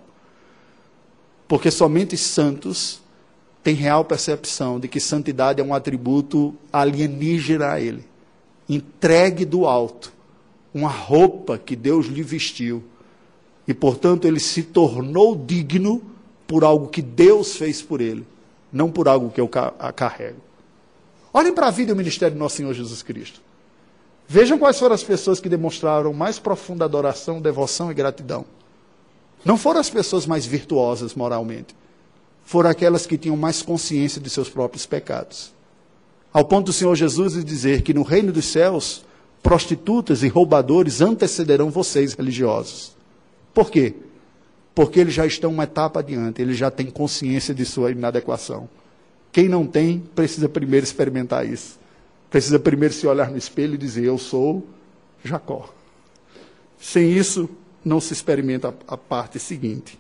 Porque 1.48 1.72
somente 1.72 2.18
santos 2.18 3.02
têm 3.64 3.76
real 3.76 4.04
percepção 4.04 4.80
de 4.80 4.88
que 4.88 5.00
santidade 5.00 5.62
é 5.62 5.64
um 5.64 5.74
atributo 5.74 6.56
alienígena 6.72 7.72
a 7.72 7.80
Ele 7.80 8.06
entregue 8.70 9.46
do 9.46 9.66
alto, 9.66 10.12
uma 10.74 10.90
roupa 10.90 11.58
que 11.58 11.76
Deus 11.76 12.08
lhe 12.08 12.22
vestiu. 12.22 12.84
E, 13.68 13.74
portanto, 13.74 14.26
ele 14.26 14.40
se 14.40 14.64
tornou 14.64 15.36
digno 15.36 16.02
por 16.46 16.64
algo 16.64 16.88
que 16.88 17.02
Deus 17.02 17.56
fez 17.56 17.82
por 17.82 18.00
ele, 18.00 18.26
não 18.72 18.90
por 18.90 19.08
algo 19.08 19.30
que 19.30 19.42
eu 19.42 19.50
carrego. 19.50 20.40
Olhem 21.34 21.54
para 21.54 21.68
a 21.68 21.72
vida 21.72 21.92
e 21.92 21.94
o 21.94 21.98
ministério 21.98 22.36
do 22.36 22.40
nosso 22.40 22.56
Senhor 22.56 22.74
Jesus 22.74 23.04
Cristo. 23.04 23.42
Vejam 24.28 24.58
quais 24.58 24.80
foram 24.80 24.96
as 24.96 25.04
pessoas 25.04 25.40
que 25.40 25.48
demonstraram 25.48 26.14
mais 26.14 26.40
profunda 26.40 26.86
adoração, 26.86 27.42
devoção 27.42 27.92
e 27.92 27.94
gratidão. 27.94 28.46
Não 29.46 29.58
foram 29.58 29.80
as 29.80 29.90
pessoas 29.90 30.26
mais 30.26 30.46
virtuosas 30.46 31.14
moralmente, 31.14 31.76
foram 32.44 32.70
aquelas 32.70 33.06
que 33.06 33.18
tinham 33.18 33.38
mais 33.38 33.62
consciência 33.62 34.20
de 34.20 34.30
seus 34.30 34.50
próprios 34.50 34.86
pecados. 34.86 35.54
Ao 36.38 36.46
ponto 36.46 36.68
do 36.68 36.72
Senhor 36.74 36.94
Jesus 36.94 37.44
dizer 37.44 37.82
que 37.82 37.96
no 37.96 38.04
reino 38.04 38.32
dos 38.32 38.46
céus, 38.46 39.04
prostitutas 39.42 40.22
e 40.22 40.28
roubadores 40.28 41.02
antecederão 41.02 41.72
vocês, 41.72 42.14
religiosos. 42.14 42.96
Por 43.56 43.72
quê? 43.72 43.96
Porque 44.76 45.00
eles 45.00 45.16
já 45.16 45.26
estão 45.26 45.50
uma 45.50 45.64
etapa 45.64 46.00
adiante, 46.00 46.40
eles 46.40 46.56
já 46.56 46.70
têm 46.70 46.92
consciência 46.92 47.56
de 47.56 47.66
sua 47.66 47.90
inadequação. 47.90 48.70
Quem 49.32 49.50
não 49.50 49.66
tem, 49.66 49.98
precisa 50.14 50.48
primeiro 50.48 50.84
experimentar 50.84 51.44
isso. 51.44 51.80
Precisa 52.30 52.60
primeiro 52.60 52.94
se 52.94 53.08
olhar 53.08 53.32
no 53.32 53.38
espelho 53.40 53.74
e 53.74 53.80
dizer: 53.80 54.06
Eu 54.06 54.20
sou 54.20 54.64
Jacó. 55.24 55.68
Sem 56.80 57.14
isso, 57.14 57.50
não 57.84 58.00
se 58.00 58.14
experimenta 58.14 58.76
a 58.88 58.96
parte 58.96 59.40
seguinte. 59.40 59.98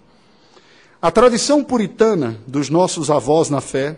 A 1.01 1.09
tradição 1.09 1.63
puritana 1.63 2.37
dos 2.45 2.69
nossos 2.69 3.09
avós 3.09 3.49
na 3.49 3.59
fé 3.59 3.97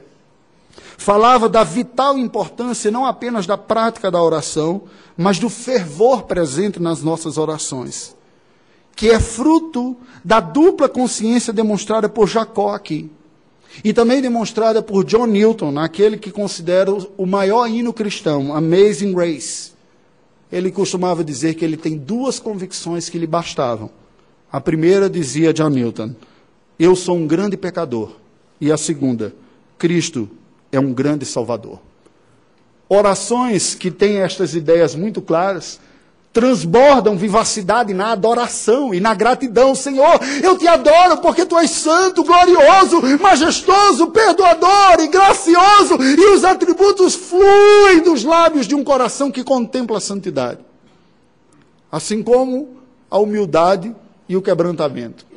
falava 0.97 1.47
da 1.47 1.63
vital 1.63 2.17
importância 2.17 2.91
não 2.91 3.05
apenas 3.05 3.47
da 3.47 3.57
prática 3.57 4.11
da 4.11 4.21
oração, 4.21 4.83
mas 5.17 5.39
do 5.39 5.49
fervor 5.49 6.23
presente 6.23 6.79
nas 6.79 7.01
nossas 7.01 7.37
orações, 7.37 8.15
que 8.95 9.09
é 9.09 9.19
fruto 9.19 9.97
da 10.23 10.39
dupla 10.39 10.89
consciência 10.89 11.53
demonstrada 11.53 12.07
por 12.09 12.27
Jacó 12.27 12.73
aqui. 12.73 13.09
E 13.83 13.93
também 13.93 14.21
demonstrada 14.21 14.81
por 14.81 15.05
John 15.05 15.27
Newton, 15.27 15.71
naquele 15.71 16.17
que 16.17 16.31
considera 16.31 16.91
o 17.17 17.25
maior 17.25 17.67
hino 17.69 17.93
cristão, 17.93 18.53
Amazing 18.53 19.13
Grace. 19.13 19.71
Ele 20.51 20.71
costumava 20.71 21.23
dizer 21.23 21.53
que 21.53 21.63
ele 21.63 21.77
tem 21.77 21.95
duas 21.95 22.39
convicções 22.39 23.09
que 23.09 23.19
lhe 23.19 23.27
bastavam. 23.27 23.91
A 24.51 24.59
primeira 24.59 25.07
dizia 25.07 25.53
John 25.53 25.69
Newton: 25.69 26.15
Eu 26.79 26.95
sou 26.95 27.15
um 27.15 27.27
grande 27.27 27.55
pecador. 27.55 28.13
E 28.59 28.71
a 28.71 28.77
segunda, 28.77 29.33
Cristo 29.77 30.29
é 30.71 30.79
um 30.79 30.93
grande 30.93 31.25
Salvador. 31.25 31.79
Orações 32.87 33.75
que 33.75 33.91
têm 33.91 34.21
estas 34.21 34.55
ideias 34.55 34.95
muito 34.95 35.21
claras 35.21 35.79
transbordam 36.31 37.17
vivacidade 37.17 37.93
na 37.93 38.11
adoração 38.11 38.93
e 38.93 38.99
na 38.99 39.13
gratidão. 39.13 39.73
Senhor, 39.73 40.19
eu 40.43 40.57
te 40.57 40.67
adoro 40.67 41.17
porque 41.17 41.45
tu 41.45 41.57
és 41.57 41.71
santo, 41.71 42.23
glorioso, 42.23 43.01
majestoso, 43.19 44.07
perdoador 44.07 44.99
e 44.99 45.07
gracioso, 45.07 45.97
e 45.99 46.33
os 46.33 46.43
atributos 46.43 47.15
fluem 47.15 48.01
dos 48.03 48.23
lábios 48.23 48.67
de 48.67 48.75
um 48.75 48.83
coração 48.83 49.31
que 49.31 49.43
contempla 49.43 49.97
a 49.97 50.01
santidade. 50.01 50.59
Assim 51.91 52.21
como 52.21 52.77
a 53.09 53.17
humildade 53.17 53.95
e 54.27 54.37
o 54.37 54.41
quebrantamento. 54.41 55.28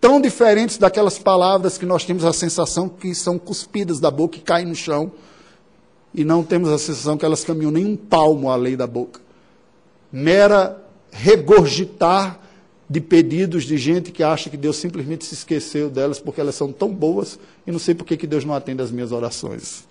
Tão 0.00 0.20
diferentes 0.20 0.78
daquelas 0.78 1.18
palavras 1.18 1.76
que 1.76 1.84
nós 1.84 2.04
temos 2.04 2.24
a 2.24 2.32
sensação 2.32 2.88
que 2.88 3.14
são 3.14 3.38
cuspidas 3.38 4.00
da 4.00 4.10
boca 4.10 4.38
e 4.38 4.40
caem 4.40 4.66
no 4.66 4.74
chão, 4.74 5.12
e 6.14 6.24
não 6.24 6.42
temos 6.42 6.70
a 6.70 6.78
sensação 6.78 7.18
que 7.18 7.24
elas 7.24 7.44
caminham 7.44 7.70
nem 7.70 7.84
um 7.84 7.96
palmo 7.96 8.50
além 8.50 8.76
da 8.76 8.86
boca 8.86 9.20
mera 10.12 10.82
regurgitar 11.10 12.40
de 12.88 13.00
pedidos 13.00 13.64
de 13.64 13.78
gente 13.78 14.10
que 14.10 14.22
acha 14.22 14.50
que 14.50 14.56
Deus 14.56 14.76
simplesmente 14.76 15.24
se 15.24 15.34
esqueceu 15.34 15.88
delas 15.88 16.18
porque 16.18 16.40
elas 16.40 16.56
são 16.56 16.72
tão 16.72 16.92
boas 16.92 17.38
e 17.66 17.70
não 17.70 17.78
sei 17.78 17.94
por 17.94 18.04
que 18.04 18.26
Deus 18.26 18.44
não 18.44 18.54
atende 18.54 18.82
às 18.82 18.90
minhas 18.90 19.12
orações. 19.12 19.84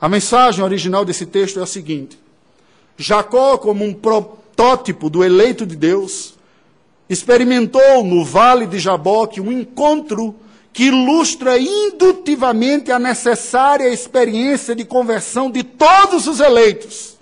A 0.00 0.08
mensagem 0.08 0.62
original 0.62 1.04
desse 1.04 1.26
texto 1.26 1.58
é 1.58 1.62
a 1.62 1.66
seguinte: 1.66 2.18
Jacó, 2.96 3.58
como 3.58 3.84
um 3.84 3.92
protótipo 3.92 5.10
do 5.10 5.24
eleito 5.24 5.66
de 5.66 5.74
Deus, 5.74 6.37
experimentou 7.08 8.04
no 8.04 8.24
vale 8.24 8.66
de 8.66 8.78
Jaboque 8.78 9.40
um 9.40 9.52
encontro 9.52 10.34
que 10.72 10.84
ilustra 10.84 11.58
indutivamente 11.58 12.92
a 12.92 12.98
necessária 12.98 13.88
experiência 13.88 14.74
de 14.74 14.84
conversão 14.84 15.50
de 15.50 15.62
todos 15.62 16.26
os 16.26 16.40
eleitos. 16.40 17.16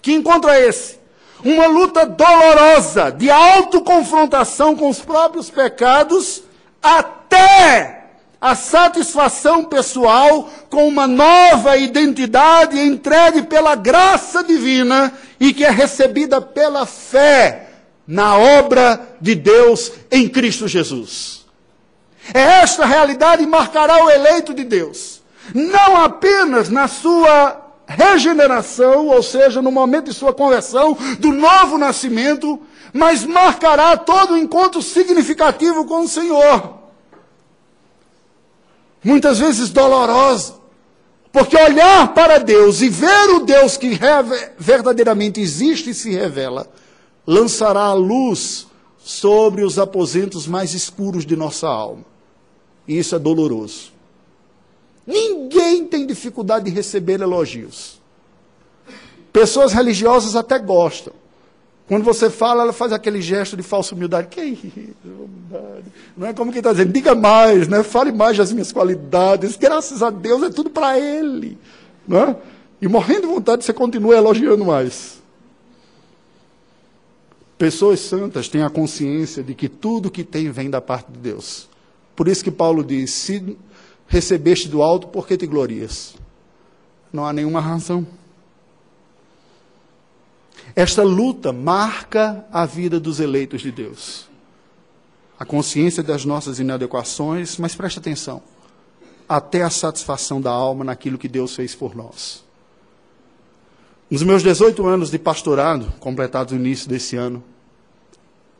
Que 0.00 0.12
encontro 0.12 0.50
é 0.50 0.66
esse? 0.66 0.96
uma 1.44 1.66
luta 1.66 2.06
dolorosa 2.06 3.10
de 3.10 3.30
autoconfrontação 3.30 4.74
com 4.74 4.88
os 4.88 5.00
próprios 5.00 5.50
pecados, 5.50 6.42
até 6.82 8.04
a 8.40 8.54
satisfação 8.54 9.64
pessoal 9.64 10.48
com 10.68 10.86
uma 10.86 11.06
nova 11.06 11.76
identidade 11.76 12.78
entregue 12.78 13.42
pela 13.42 13.74
graça 13.74 14.42
divina 14.42 15.12
e 15.38 15.52
que 15.52 15.64
é 15.64 15.70
recebida 15.70 16.40
pela 16.40 16.86
fé 16.86 17.65
na 18.06 18.36
obra 18.36 19.16
de 19.20 19.34
Deus 19.34 19.92
em 20.10 20.28
Cristo 20.28 20.68
Jesus. 20.68 21.44
É 22.32 22.60
esta 22.62 22.84
realidade 22.84 23.44
que 23.44 23.48
marcará 23.48 24.04
o 24.04 24.10
eleito 24.10 24.52
de 24.52 24.64
Deus, 24.64 25.22
não 25.54 25.96
apenas 25.96 26.68
na 26.68 26.88
sua 26.88 27.62
regeneração, 27.86 29.06
ou 29.06 29.22
seja, 29.22 29.62
no 29.62 29.70
momento 29.70 30.06
de 30.06 30.14
sua 30.14 30.32
conversão, 30.32 30.96
do 31.20 31.32
novo 31.32 31.78
nascimento, 31.78 32.60
mas 32.92 33.24
marcará 33.24 33.96
todo 33.96 34.34
o 34.34 34.36
encontro 34.36 34.82
significativo 34.82 35.84
com 35.84 36.00
o 36.00 36.08
Senhor. 36.08 36.74
Muitas 39.04 39.38
vezes 39.38 39.70
dolorosa, 39.70 40.54
porque 41.30 41.56
olhar 41.56 42.12
para 42.12 42.38
Deus 42.38 42.80
e 42.80 42.88
ver 42.88 43.30
o 43.30 43.40
Deus 43.40 43.76
que 43.76 43.98
verdadeiramente 44.58 45.40
existe 45.40 45.90
e 45.90 45.94
se 45.94 46.10
revela, 46.10 46.68
lançará 47.26 47.80
a 47.80 47.94
luz 47.94 48.66
sobre 48.98 49.64
os 49.64 49.78
aposentos 49.78 50.46
mais 50.46 50.74
escuros 50.74 51.26
de 51.26 51.36
nossa 51.36 51.66
alma. 51.66 52.04
E 52.86 52.98
isso 52.98 53.14
é 53.14 53.18
doloroso. 53.18 53.92
Ninguém 55.06 55.84
tem 55.86 56.06
dificuldade 56.06 56.66
de 56.66 56.70
receber 56.70 57.20
elogios. 57.20 58.00
Pessoas 59.32 59.72
religiosas 59.72 60.34
até 60.34 60.58
gostam. 60.58 61.12
Quando 61.86 62.02
você 62.02 62.28
fala, 62.28 62.62
ela 62.62 62.72
faz 62.72 62.92
aquele 62.92 63.22
gesto 63.22 63.56
de 63.56 63.62
falsa 63.62 63.94
humildade. 63.94 64.26
Que 64.28 64.58
humildade. 65.04 65.84
Não 66.16 66.26
é 66.26 66.32
como 66.32 66.50
quem 66.50 66.58
está 66.58 66.72
dizendo, 66.72 66.92
diga 66.92 67.14
mais, 67.14 67.68
né? 67.68 67.82
fale 67.84 68.10
mais 68.10 68.36
das 68.36 68.50
minhas 68.50 68.72
qualidades. 68.72 69.56
Graças 69.56 70.02
a 70.02 70.10
Deus 70.10 70.42
é 70.42 70.50
tudo 70.50 70.68
para 70.68 70.98
Ele. 70.98 71.56
Não 72.08 72.18
é? 72.18 72.36
E 72.82 72.88
morrendo 72.88 73.22
de 73.22 73.26
vontade, 73.28 73.64
você 73.64 73.72
continua 73.72 74.16
elogiando 74.16 74.64
mais. 74.64 75.22
Pessoas 77.58 78.00
santas 78.00 78.48
têm 78.48 78.62
a 78.62 78.70
consciência 78.70 79.42
de 79.42 79.54
que 79.54 79.68
tudo 79.68 80.10
que 80.10 80.22
tem 80.22 80.50
vem 80.50 80.68
da 80.68 80.80
parte 80.80 81.10
de 81.10 81.18
Deus. 81.18 81.68
Por 82.14 82.28
isso 82.28 82.44
que 82.44 82.50
Paulo 82.50 82.84
diz: 82.84 83.10
se 83.10 83.56
recebeste 84.06 84.68
do 84.68 84.82
alto, 84.82 85.08
por 85.08 85.26
que 85.26 85.36
te 85.36 85.46
glorias? 85.46 86.14
Não 87.12 87.24
há 87.24 87.32
nenhuma 87.32 87.60
razão. 87.60 88.06
Esta 90.74 91.02
luta 91.02 91.52
marca 91.52 92.44
a 92.52 92.66
vida 92.66 93.00
dos 93.00 93.20
eleitos 93.20 93.62
de 93.62 93.72
Deus. 93.72 94.28
A 95.38 95.44
consciência 95.44 96.02
das 96.02 96.24
nossas 96.24 96.58
inadequações, 96.58 97.58
mas 97.58 97.74
preste 97.74 97.98
atenção, 97.98 98.42
até 99.28 99.62
a 99.62 99.70
satisfação 99.70 100.40
da 100.40 100.50
alma 100.50 100.84
naquilo 100.84 101.18
que 101.18 101.28
Deus 101.28 101.54
fez 101.54 101.74
por 101.74 101.94
nós. 101.94 102.45
Nos 104.08 104.22
meus 104.22 104.40
18 104.40 104.86
anos 104.86 105.10
de 105.10 105.18
pastorado, 105.18 105.92
completados 105.98 106.52
no 106.52 106.60
início 106.60 106.88
desse 106.88 107.16
ano, 107.16 107.42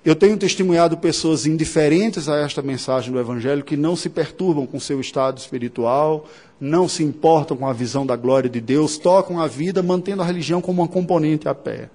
eu 0.05 0.17
tenho 0.17 0.37
testemunhado 0.37 0.97
pessoas 0.97 1.47
indiferentes 1.47 2.29
a 2.29 2.37
esta 2.37 2.63
mensagem 2.63 3.13
do 3.13 3.21
Evangelho 3.21 3.63
que 3.63 3.77
não 3.77 3.95
se 3.95 4.09
perturbam 4.09 4.67
com 4.67 4.81
seu 4.81 5.01
estado 5.01 5.39
espiritual, 5.39 6.27
não 6.61 6.89
se 6.89 7.05
importam 7.05 7.57
com 7.57 7.69
a 7.69 7.73
visão 7.73 8.05
da 8.05 8.17
glória 8.17 8.51
de 8.51 8.61
Deus, 8.61 8.99
tocam 8.99 9.41
a 9.41 9.47
vida 9.47 9.85
mantendo 9.85 10.21
a 10.21 10.25
religião 10.25 10.61
como 10.61 10.83
uma 10.83 10.89
componente 10.89 11.47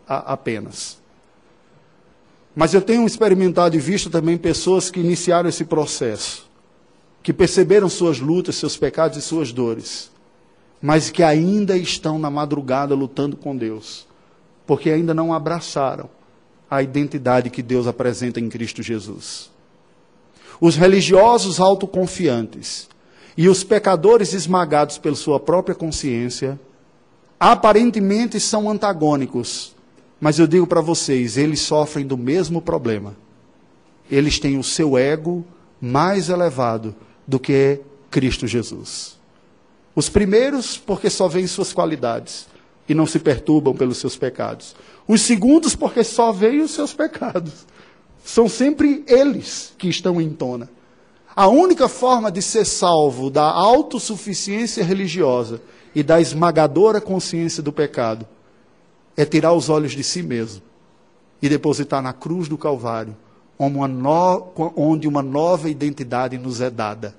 apenas. 0.07 0.97
Mas 2.55 2.73
eu 2.73 2.81
tenho 2.81 3.05
experimentado 3.05 3.75
e 3.75 3.79
visto 3.79 4.09
também 4.09 4.37
pessoas 4.37 4.89
que 4.89 5.01
iniciaram 5.01 5.49
esse 5.49 5.65
processo, 5.65 6.49
que 7.21 7.33
perceberam 7.33 7.89
suas 7.89 8.17
lutas, 8.17 8.55
seus 8.55 8.77
pecados 8.77 9.17
e 9.17 9.21
suas 9.21 9.51
dores, 9.51 10.09
mas 10.81 11.11
que 11.11 11.21
ainda 11.21 11.77
estão 11.77 12.17
na 12.17 12.29
madrugada 12.29 12.95
lutando 12.95 13.37
com 13.37 13.55
Deus, 13.55 14.07
porque 14.65 14.89
ainda 14.89 15.13
não 15.13 15.33
abraçaram 15.33 16.09
a 16.69 16.81
identidade 16.81 17.49
que 17.49 17.61
Deus 17.61 17.85
apresenta 17.85 18.39
em 18.39 18.49
Cristo 18.49 18.81
Jesus. 18.81 19.51
Os 20.59 20.75
religiosos 20.75 21.59
autoconfiantes 21.59 22.89
e 23.37 23.47
os 23.47 23.63
pecadores 23.63 24.33
esmagados 24.33 24.97
pela 24.97 25.15
sua 25.15 25.39
própria 25.39 25.75
consciência 25.75 26.59
aparentemente 27.39 28.39
são 28.39 28.69
antagônicos, 28.69 29.75
mas 30.19 30.39
eu 30.39 30.47
digo 30.47 30.67
para 30.67 30.81
vocês, 30.81 31.37
eles 31.37 31.59
sofrem 31.61 32.05
do 32.05 32.17
mesmo 32.17 32.61
problema. 32.61 33.15
Eles 34.09 34.39
têm 34.39 34.57
o 34.57 34.63
seu 34.63 34.97
ego 34.97 35.43
mais 35.79 36.29
elevado 36.29 36.95
do 37.27 37.39
que 37.39 37.81
Cristo 38.09 38.45
Jesus. 38.45 39.20
Os 39.95 40.09
primeiros, 40.09 40.77
porque 40.77 41.09
só 41.09 41.27
veem 41.27 41.47
suas 41.47 41.73
qualidades 41.73 42.47
e 42.87 42.93
não 42.93 43.05
se 43.05 43.19
perturbam 43.19 43.73
pelos 43.73 43.97
seus 43.97 44.15
pecados. 44.15 44.75
Os 45.07 45.21
segundos, 45.21 45.75
porque 45.75 46.03
só 46.03 46.31
veem 46.31 46.61
os 46.61 46.71
seus 46.71 46.93
pecados. 46.93 47.65
São 48.23 48.47
sempre 48.47 49.03
eles 49.07 49.73
que 49.77 49.89
estão 49.89 50.21
em 50.21 50.29
tona. 50.29 50.69
A 51.35 51.47
única 51.47 51.87
forma 51.87 52.31
de 52.31 52.41
ser 52.41 52.65
salvo 52.65 53.29
da 53.29 53.43
autossuficiência 53.43 54.83
religiosa 54.83 55.61
e 55.95 56.03
da 56.03 56.19
esmagadora 56.19 57.01
consciência 57.01 57.63
do 57.63 57.71
pecado 57.71 58.27
é 59.15 59.25
tirar 59.25 59.53
os 59.53 59.69
olhos 59.69 59.93
de 59.93 60.03
si 60.03 60.21
mesmo 60.21 60.61
e 61.41 61.49
depositar 61.49 62.01
na 62.01 62.13
cruz 62.13 62.47
do 62.47 62.57
Calvário, 62.57 63.15
onde 64.75 65.07
uma 65.07 65.21
nova 65.21 65.69
identidade 65.69 66.37
nos 66.37 66.61
é 66.61 66.69
dada. 66.69 67.15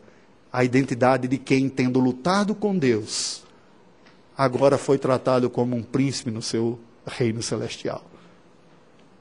A 0.53 0.63
identidade 0.65 1.27
de 1.27 1.39
quem, 1.39 1.69
tendo 1.69 1.99
lutado 1.99 2.55
com 2.55 2.77
Deus, 2.77 3.43
agora 4.37 4.77
foi 4.77 4.99
tratado 4.99 5.49
como 5.49 5.75
um 5.75 5.83
príncipe 5.83 6.31
no 6.31 6.43
seu 6.43 6.79
reino 7.07 7.43
celestial. 7.43 8.05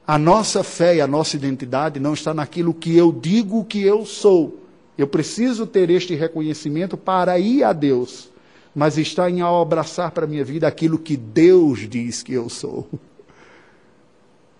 A 0.06 0.18
nossa 0.18 0.62
fé 0.62 0.96
e 0.96 1.00
a 1.00 1.06
nossa 1.06 1.36
identidade 1.36 1.98
não 1.98 2.12
está 2.12 2.34
naquilo 2.34 2.74
que 2.74 2.96
eu 2.96 3.10
digo 3.12 3.64
que 3.64 3.82
eu 3.82 4.04
sou. 4.04 4.60
Eu 4.98 5.06
preciso 5.06 5.66
ter 5.66 5.88
este 5.88 6.14
reconhecimento 6.14 6.96
para 6.96 7.38
ir 7.38 7.64
a 7.64 7.72
Deus. 7.72 8.30
mas 8.74 8.96
está 8.96 9.28
em 9.28 9.40
ao 9.40 9.60
abraçar 9.60 10.10
para 10.10 10.24
a 10.24 10.28
minha 10.28 10.44
vida 10.44 10.66
aquilo 10.66 10.98
que 10.98 11.16
Deus 11.16 11.88
diz 11.88 12.22
que 12.22 12.32
eu 12.32 12.48
sou. 12.48 12.88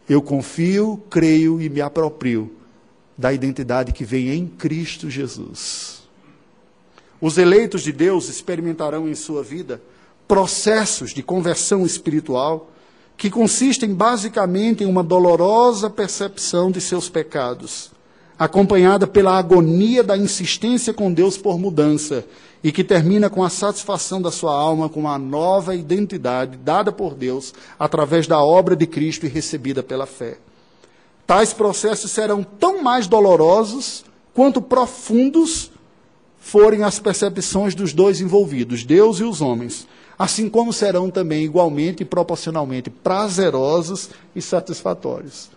Eu 0.09 0.21
confio, 0.21 1.03
creio 1.09 1.61
e 1.61 1.69
me 1.69 1.81
aproprio 1.81 2.53
da 3.17 3.33
identidade 3.33 3.93
que 3.93 4.05
vem 4.05 4.31
em 4.31 4.47
Cristo 4.47 5.09
Jesus. 5.09 6.02
Os 7.23 7.39
eleitos 7.39 7.83
de 7.83 7.93
Deus 7.93 8.29
experimentarão 8.29 9.09
em 9.09 9.15
sua 9.15 9.45
vida 9.45 9.81
processos 10.27 11.15
de 11.15 11.23
conversão 11.23 11.87
espiritual 11.87 12.69
que 13.17 13.31
consistem 13.31 13.95
basicamente 13.95 14.83
em 14.83 14.89
uma 14.89 15.05
dolorosa 15.05 15.89
percepção 15.89 16.69
de 16.69 16.81
seus 16.81 17.09
pecados, 17.09 17.93
acompanhada 18.37 19.07
pela 19.07 19.39
agonia 19.39 20.03
da 20.03 20.17
insistência 20.17 20.93
com 20.93 21.13
Deus 21.13 21.39
por 21.39 21.61
mudança 21.61 22.25
e 22.61 22.73
que 22.73 22.83
termina 22.83 23.31
com 23.31 23.45
a 23.45 23.51
satisfação 23.51 24.21
da 24.21 24.33
sua 24.33 24.53
alma 24.53 24.89
com 24.89 24.99
uma 24.99 25.17
nova 25.17 25.77
identidade 25.77 26.57
dada 26.57 26.91
por 26.91 27.15
Deus 27.15 27.55
através 27.79 28.27
da 28.27 28.43
obra 28.43 28.75
de 28.75 28.89
Cristo 28.89 29.27
e 29.27 29.29
recebida 29.29 29.81
pela 29.81 30.07
fé. 30.07 30.39
Tais 31.25 31.53
processos 31.53 32.11
serão 32.11 32.43
tão 32.43 32.83
mais 32.83 33.07
dolorosos 33.07 34.05
quanto 34.35 34.61
profundos 34.61 35.72
forem 36.42 36.83
as 36.83 36.98
percepções 36.98 37.72
dos 37.72 37.94
dois 37.94 38.20
envolvidos, 38.20 38.85
Deus 38.85 39.20
e 39.20 39.22
os 39.22 39.40
homens, 39.40 39.87
assim 40.18 40.48
como 40.48 40.72
serão 40.72 41.09
também 41.09 41.44
igualmente 41.44 42.02
e 42.02 42.05
proporcionalmente 42.05 42.90
prazerosos 42.90 44.11
e 44.35 44.42
satisfatórios. 44.42 45.48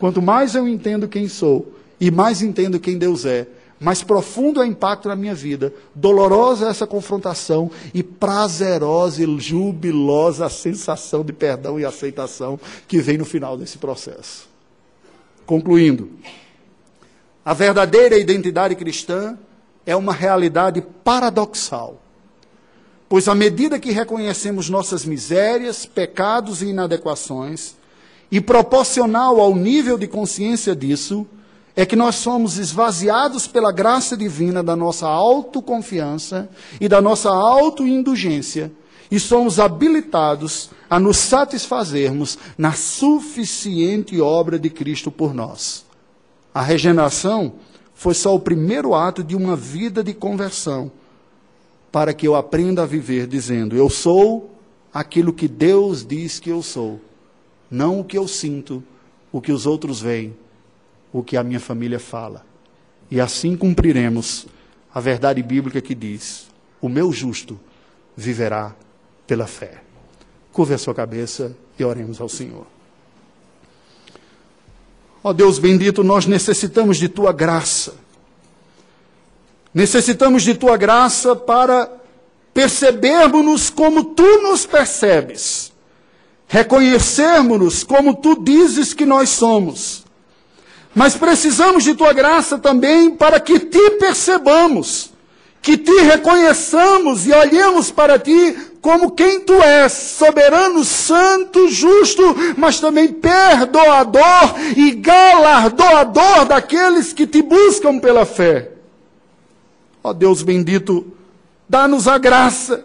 Quanto 0.00 0.20
mais 0.20 0.56
eu 0.56 0.66
entendo 0.66 1.06
quem 1.06 1.28
sou 1.28 1.72
e 1.98 2.10
mais 2.10 2.42
entendo 2.42 2.80
quem 2.80 2.98
Deus 2.98 3.24
é, 3.24 3.46
mais 3.78 4.02
profundo 4.02 4.60
é 4.60 4.64
o 4.64 4.66
impacto 4.66 5.08
na 5.08 5.14
minha 5.16 5.34
vida, 5.34 5.72
dolorosa 5.94 6.66
é 6.66 6.70
essa 6.70 6.88
confrontação 6.88 7.70
e 7.94 8.02
prazerosa 8.02 9.22
e 9.22 9.40
jubilosa 9.40 10.46
a 10.46 10.50
sensação 10.50 11.24
de 11.24 11.32
perdão 11.32 11.78
e 11.78 11.84
aceitação 11.84 12.58
que 12.88 12.98
vem 12.98 13.16
no 13.16 13.24
final 13.24 13.56
desse 13.56 13.78
processo. 13.78 14.48
Concluindo, 15.46 16.10
a 17.44 17.54
verdadeira 17.54 18.18
identidade 18.18 18.74
cristã 18.74 19.38
é 19.84 19.94
uma 19.96 20.12
realidade 20.12 20.82
paradoxal. 21.02 22.00
Pois 23.08 23.28
à 23.28 23.34
medida 23.34 23.78
que 23.78 23.90
reconhecemos 23.90 24.70
nossas 24.70 25.04
misérias, 25.04 25.84
pecados 25.84 26.62
e 26.62 26.66
inadequações, 26.66 27.74
e 28.30 28.40
proporcional 28.40 29.38
ao 29.40 29.54
nível 29.54 29.98
de 29.98 30.06
consciência 30.06 30.74
disso, 30.74 31.26
é 31.76 31.84
que 31.84 31.96
nós 31.96 32.14
somos 32.14 32.58
esvaziados 32.58 33.46
pela 33.46 33.70
graça 33.72 34.16
divina 34.16 34.62
da 34.62 34.74
nossa 34.74 35.06
autoconfiança 35.06 36.48
e 36.80 36.88
da 36.88 37.00
nossa 37.00 37.28
autoindulgência 37.30 38.72
e 39.12 39.20
somos 39.20 39.60
habilitados 39.60 40.70
a 40.88 40.98
nos 40.98 41.18
satisfazermos 41.18 42.38
na 42.56 42.72
suficiente 42.72 44.18
obra 44.22 44.58
de 44.58 44.70
Cristo 44.70 45.10
por 45.10 45.34
nós. 45.34 45.84
A 46.54 46.62
regeneração 46.62 47.52
foi 48.02 48.14
só 48.14 48.34
o 48.34 48.40
primeiro 48.40 48.96
ato 48.96 49.22
de 49.22 49.36
uma 49.36 49.54
vida 49.54 50.02
de 50.02 50.12
conversão, 50.12 50.90
para 51.92 52.12
que 52.12 52.26
eu 52.26 52.34
aprenda 52.34 52.82
a 52.82 52.86
viver 52.86 53.28
dizendo: 53.28 53.76
Eu 53.76 53.88
sou 53.88 54.50
aquilo 54.92 55.32
que 55.32 55.46
Deus 55.46 56.04
diz 56.04 56.40
que 56.40 56.50
eu 56.50 56.64
sou, 56.64 57.00
não 57.70 58.00
o 58.00 58.04
que 58.04 58.18
eu 58.18 58.26
sinto, 58.26 58.82
o 59.30 59.40
que 59.40 59.52
os 59.52 59.66
outros 59.66 60.00
veem 60.00 60.34
o 61.12 61.22
que 61.22 61.36
a 61.36 61.44
minha 61.44 61.60
família 61.60 62.00
fala. 62.00 62.44
E 63.08 63.20
assim 63.20 63.56
cumpriremos 63.56 64.48
a 64.92 64.98
verdade 64.98 65.40
bíblica 65.40 65.80
que 65.80 65.94
diz: 65.94 66.48
o 66.80 66.88
meu 66.88 67.12
justo 67.12 67.60
viverá 68.16 68.74
pela 69.28 69.46
fé. 69.46 69.80
Curve 70.50 70.74
a 70.74 70.78
sua 70.78 70.92
cabeça 70.92 71.56
e 71.78 71.84
oremos 71.84 72.20
ao 72.20 72.28
Senhor. 72.28 72.66
Ó 75.24 75.30
oh 75.30 75.32
Deus 75.32 75.58
bendito, 75.58 76.02
nós 76.02 76.26
necessitamos 76.26 76.96
de 76.96 77.08
tua 77.08 77.32
graça. 77.32 77.94
Necessitamos 79.72 80.42
de 80.42 80.54
tua 80.54 80.76
graça 80.76 81.36
para 81.36 81.88
percebermos-nos 82.52 83.70
como 83.70 84.04
tu 84.04 84.42
nos 84.42 84.66
percebes, 84.66 85.72
reconhecermos-nos 86.46 87.82
como 87.82 88.14
tu 88.14 88.42
dizes 88.42 88.92
que 88.92 89.06
nós 89.06 89.30
somos. 89.30 90.04
Mas 90.94 91.16
precisamos 91.16 91.84
de 91.84 91.94
tua 91.94 92.12
graça 92.12 92.58
também 92.58 93.12
para 93.12 93.40
que 93.40 93.58
te 93.58 93.90
percebamos, 93.92 95.11
que 95.62 95.78
te 95.78 95.92
reconheçamos 96.00 97.24
e 97.24 97.32
olhemos 97.32 97.88
para 97.92 98.18
ti 98.18 98.56
como 98.80 99.12
quem 99.12 99.38
tu 99.38 99.54
és, 99.62 99.92
soberano, 99.92 100.84
santo, 100.84 101.68
justo, 101.68 102.22
mas 102.56 102.80
também 102.80 103.12
perdoador 103.12 104.56
e 104.76 104.90
galardoador 104.90 106.46
daqueles 106.46 107.12
que 107.12 107.28
te 107.28 107.40
buscam 107.40 108.00
pela 108.00 108.26
fé. 108.26 108.72
Ó 110.02 110.12
Deus 110.12 110.42
bendito, 110.42 111.06
dá-nos 111.68 112.08
a 112.08 112.18
graça 112.18 112.84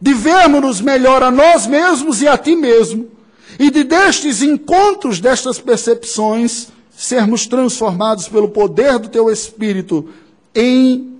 de 0.00 0.14
vermos-nos 0.14 0.80
melhor 0.80 1.24
a 1.24 1.30
nós 1.32 1.66
mesmos 1.66 2.22
e 2.22 2.28
a 2.28 2.38
ti 2.38 2.54
mesmo, 2.54 3.10
e 3.58 3.68
de 3.68 3.82
destes 3.82 4.42
encontros, 4.42 5.18
destas 5.18 5.58
percepções, 5.58 6.68
sermos 6.96 7.48
transformados 7.48 8.28
pelo 8.28 8.48
poder 8.48 9.00
do 9.00 9.08
teu 9.08 9.28
Espírito 9.28 10.08
em 10.54 11.15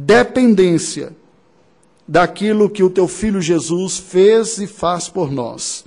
dependência 0.00 1.12
daquilo 2.06 2.70
que 2.70 2.84
o 2.84 2.90
teu 2.90 3.08
filho 3.08 3.42
Jesus 3.42 3.98
fez 3.98 4.58
e 4.58 4.66
faz 4.66 5.08
por 5.08 5.28
nós. 5.32 5.84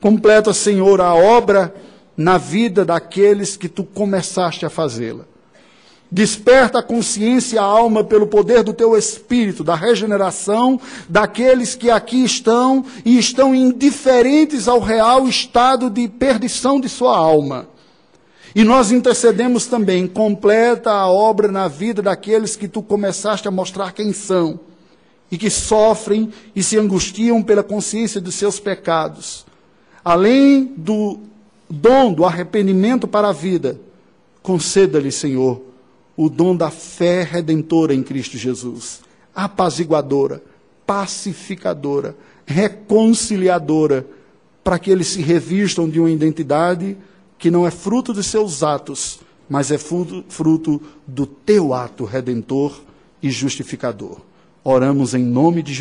Completa, 0.00 0.52
Senhor, 0.52 1.00
a 1.00 1.12
obra 1.12 1.74
na 2.16 2.38
vida 2.38 2.84
daqueles 2.84 3.56
que 3.56 3.68
tu 3.68 3.82
começaste 3.82 4.64
a 4.64 4.70
fazê-la. 4.70 5.24
Desperta 6.08 6.78
a 6.78 6.82
consciência 6.84 7.56
e 7.56 7.58
a 7.58 7.64
alma 7.64 8.04
pelo 8.04 8.28
poder 8.28 8.62
do 8.62 8.72
teu 8.72 8.96
espírito, 8.96 9.64
da 9.64 9.74
regeneração 9.74 10.80
daqueles 11.08 11.74
que 11.74 11.90
aqui 11.90 12.22
estão 12.22 12.84
e 13.04 13.18
estão 13.18 13.52
indiferentes 13.52 14.68
ao 14.68 14.78
real 14.78 15.26
estado 15.26 15.90
de 15.90 16.06
perdição 16.06 16.80
de 16.80 16.88
sua 16.88 17.18
alma. 17.18 17.66
E 18.56 18.64
nós 18.64 18.90
intercedemos 18.90 19.66
também, 19.66 20.06
completa 20.06 20.90
a 20.90 21.06
obra 21.06 21.52
na 21.52 21.68
vida 21.68 22.00
daqueles 22.00 22.56
que 22.56 22.66
tu 22.66 22.82
começaste 22.82 23.46
a 23.46 23.50
mostrar 23.50 23.92
quem 23.92 24.14
são 24.14 24.58
e 25.30 25.36
que 25.36 25.50
sofrem 25.50 26.32
e 26.54 26.62
se 26.62 26.78
angustiam 26.78 27.42
pela 27.42 27.62
consciência 27.62 28.18
dos 28.18 28.34
seus 28.34 28.58
pecados. 28.58 29.44
Além 30.02 30.72
do 30.74 31.18
dom 31.68 32.14
do 32.14 32.24
arrependimento 32.24 33.06
para 33.06 33.28
a 33.28 33.32
vida, 33.32 33.78
conceda-lhe, 34.42 35.12
Senhor, 35.12 35.60
o 36.16 36.30
dom 36.30 36.56
da 36.56 36.70
fé 36.70 37.24
redentora 37.24 37.92
em 37.92 38.02
Cristo 38.02 38.38
Jesus, 38.38 39.02
apaziguadora, 39.34 40.42
pacificadora, 40.86 42.16
reconciliadora, 42.46 44.06
para 44.64 44.78
que 44.78 44.90
eles 44.90 45.08
se 45.08 45.20
revistam 45.20 45.86
de 45.86 46.00
uma 46.00 46.10
identidade 46.10 46.96
que 47.38 47.50
não 47.50 47.66
é 47.66 47.70
fruto 47.70 48.12
de 48.12 48.22
seus 48.22 48.62
atos, 48.62 49.20
mas 49.48 49.70
é 49.70 49.78
fruto, 49.78 50.82
do 51.06 51.26
teu 51.26 51.72
ato 51.72 52.04
redentor 52.04 52.80
e 53.22 53.30
justificador. 53.30 54.18
Oramos 54.64 55.14
em 55.14 55.22
nome 55.22 55.62
de 55.62 55.72
Jesus. 55.72 55.74